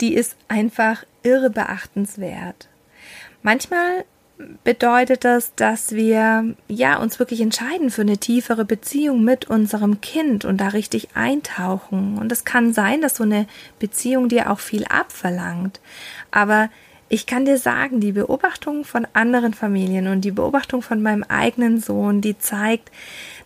die 0.00 0.14
ist 0.14 0.36
einfach 0.48 1.04
irre 1.22 1.50
beachtenswert. 1.50 2.68
Manchmal 3.42 4.04
bedeutet 4.64 5.24
das, 5.24 5.54
dass 5.54 5.92
wir 5.92 6.54
ja 6.68 6.98
uns 6.98 7.18
wirklich 7.18 7.40
entscheiden 7.40 7.90
für 7.90 8.02
eine 8.02 8.18
tiefere 8.18 8.64
Beziehung 8.64 9.24
mit 9.24 9.48
unserem 9.48 10.00
Kind 10.00 10.44
und 10.44 10.60
da 10.60 10.68
richtig 10.68 11.08
eintauchen. 11.14 12.18
Und 12.18 12.30
es 12.32 12.44
kann 12.44 12.72
sein, 12.74 13.00
dass 13.00 13.16
so 13.16 13.24
eine 13.24 13.46
Beziehung 13.78 14.28
dir 14.28 14.50
auch 14.50 14.60
viel 14.60 14.84
abverlangt. 14.84 15.80
Aber 16.30 16.68
ich 17.08 17.26
kann 17.26 17.44
dir 17.44 17.56
sagen, 17.56 18.00
die 18.00 18.12
Beobachtung 18.12 18.84
von 18.84 19.06
anderen 19.12 19.54
Familien 19.54 20.08
und 20.08 20.22
die 20.22 20.32
Beobachtung 20.32 20.82
von 20.82 21.00
meinem 21.00 21.22
eigenen 21.22 21.80
Sohn, 21.80 22.20
die 22.20 22.36
zeigt, 22.36 22.90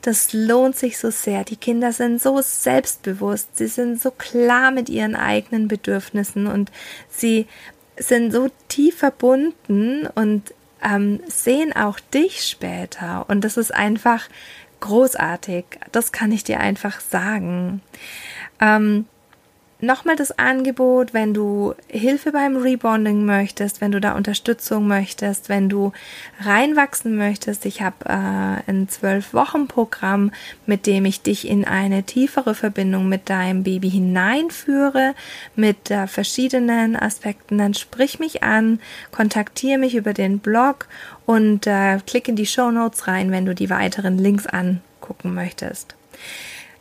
das 0.03 0.33
lohnt 0.33 0.76
sich 0.76 0.98
so 0.98 1.11
sehr. 1.11 1.44
Die 1.44 1.57
Kinder 1.57 1.92
sind 1.92 2.22
so 2.22 2.40
selbstbewusst, 2.40 3.57
sie 3.57 3.66
sind 3.66 4.00
so 4.00 4.11
klar 4.11 4.70
mit 4.70 4.88
ihren 4.88 5.14
eigenen 5.14 5.68
Bedürfnissen 5.68 6.46
und 6.46 6.72
sie 7.11 7.46
sind 7.98 8.33
so 8.33 8.48
tief 8.68 8.96
verbunden 8.96 10.09
und 10.14 10.55
ähm, 10.84 11.20
sehen 11.26 11.74
auch 11.74 12.00
dich 12.00 12.44
später. 12.44 13.24
Und 13.28 13.42
das 13.42 13.56
ist 13.56 13.74
einfach 13.74 14.28
großartig. 14.80 15.64
Das 15.92 16.12
kann 16.12 16.32
ich 16.32 16.44
dir 16.44 16.60
einfach 16.60 17.00
sagen. 17.00 17.82
Ähm, 18.60 19.06
nochmal 19.82 20.16
das 20.16 20.38
Angebot, 20.38 21.14
wenn 21.14 21.34
du 21.34 21.74
Hilfe 21.88 22.32
beim 22.32 22.56
Rebonding 22.56 23.24
möchtest, 23.24 23.80
wenn 23.80 23.92
du 23.92 24.00
da 24.00 24.14
Unterstützung 24.14 24.86
möchtest, 24.86 25.48
wenn 25.48 25.68
du 25.68 25.92
reinwachsen 26.40 27.16
möchtest. 27.16 27.66
Ich 27.66 27.82
habe 27.82 27.96
äh, 28.06 28.70
ein 28.70 28.88
zwölf 28.88 29.34
Wochen 29.34 29.68
Programm, 29.68 30.32
mit 30.66 30.86
dem 30.86 31.04
ich 31.04 31.22
dich 31.22 31.48
in 31.48 31.64
eine 31.64 32.02
tiefere 32.04 32.54
Verbindung 32.54 33.08
mit 33.08 33.28
deinem 33.28 33.62
Baby 33.62 33.90
hineinführe, 33.90 35.14
mit 35.56 35.90
äh, 35.90 36.06
verschiedenen 36.06 36.96
Aspekten. 36.96 37.58
Dann 37.58 37.74
sprich 37.74 38.18
mich 38.18 38.42
an, 38.42 38.80
kontaktiere 39.10 39.78
mich 39.78 39.94
über 39.94 40.12
den 40.12 40.38
Blog 40.38 40.86
und 41.26 41.66
äh, 41.66 41.98
klick 42.06 42.28
in 42.28 42.36
die 42.36 42.46
Show 42.46 42.70
Notes 42.70 43.08
rein, 43.08 43.30
wenn 43.30 43.46
du 43.46 43.54
die 43.54 43.70
weiteren 43.70 44.18
Links 44.18 44.46
angucken 44.46 45.34
möchtest. 45.34 45.94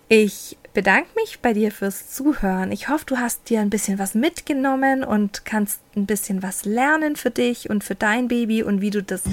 Ich 0.07 0.57
bedanke 0.73 1.09
mich 1.15 1.39
bei 1.41 1.53
dir 1.53 1.71
fürs 1.71 2.11
Zuhören. 2.11 2.71
Ich 2.71 2.89
hoffe, 2.89 3.05
du 3.05 3.17
hast 3.17 3.49
dir 3.49 3.59
ein 3.59 3.69
bisschen 3.69 3.99
was 3.99 4.15
mitgenommen 4.15 5.03
und 5.03 5.45
kannst 5.45 5.81
ein 5.95 6.05
bisschen 6.05 6.43
was 6.43 6.65
lernen 6.65 7.15
für 7.15 7.31
dich 7.31 7.69
und 7.69 7.83
für 7.83 7.95
dein 7.95 8.27
Baby 8.27 8.63
und 8.63 8.81
wie 8.81 8.89
du 8.89 9.03
das 9.03 9.23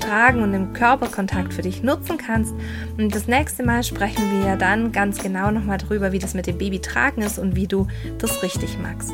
Tragen 0.00 0.42
und 0.42 0.52
den 0.52 0.72
Körperkontakt 0.72 1.54
für 1.54 1.62
dich 1.62 1.82
nutzen 1.82 2.18
kannst. 2.18 2.54
Und 2.96 3.14
das 3.14 3.26
nächste 3.26 3.62
Mal 3.64 3.82
sprechen 3.82 4.42
wir 4.42 4.56
dann 4.56 4.92
ganz 4.92 5.22
genau 5.22 5.50
nochmal 5.50 5.78
drüber, 5.78 6.12
wie 6.12 6.18
das 6.18 6.34
mit 6.34 6.46
dem 6.46 6.58
Baby 6.58 6.80
tragen 6.80 7.22
ist 7.22 7.38
und 7.38 7.56
wie 7.56 7.66
du 7.66 7.86
das 8.18 8.42
richtig 8.42 8.78
magst. 8.78 9.12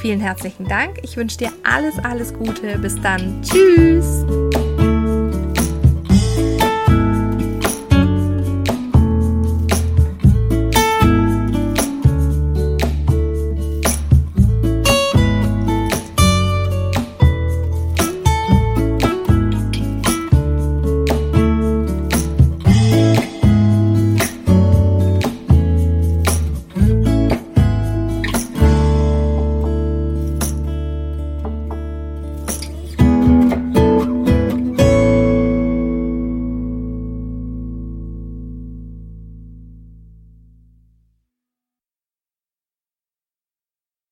Vielen 0.00 0.20
herzlichen 0.20 0.66
Dank. 0.66 0.98
Ich 1.02 1.16
wünsche 1.16 1.38
dir 1.38 1.52
alles, 1.64 1.98
alles 1.98 2.32
Gute. 2.32 2.78
Bis 2.78 3.00
dann. 3.00 3.42
Tschüss. 3.42 4.24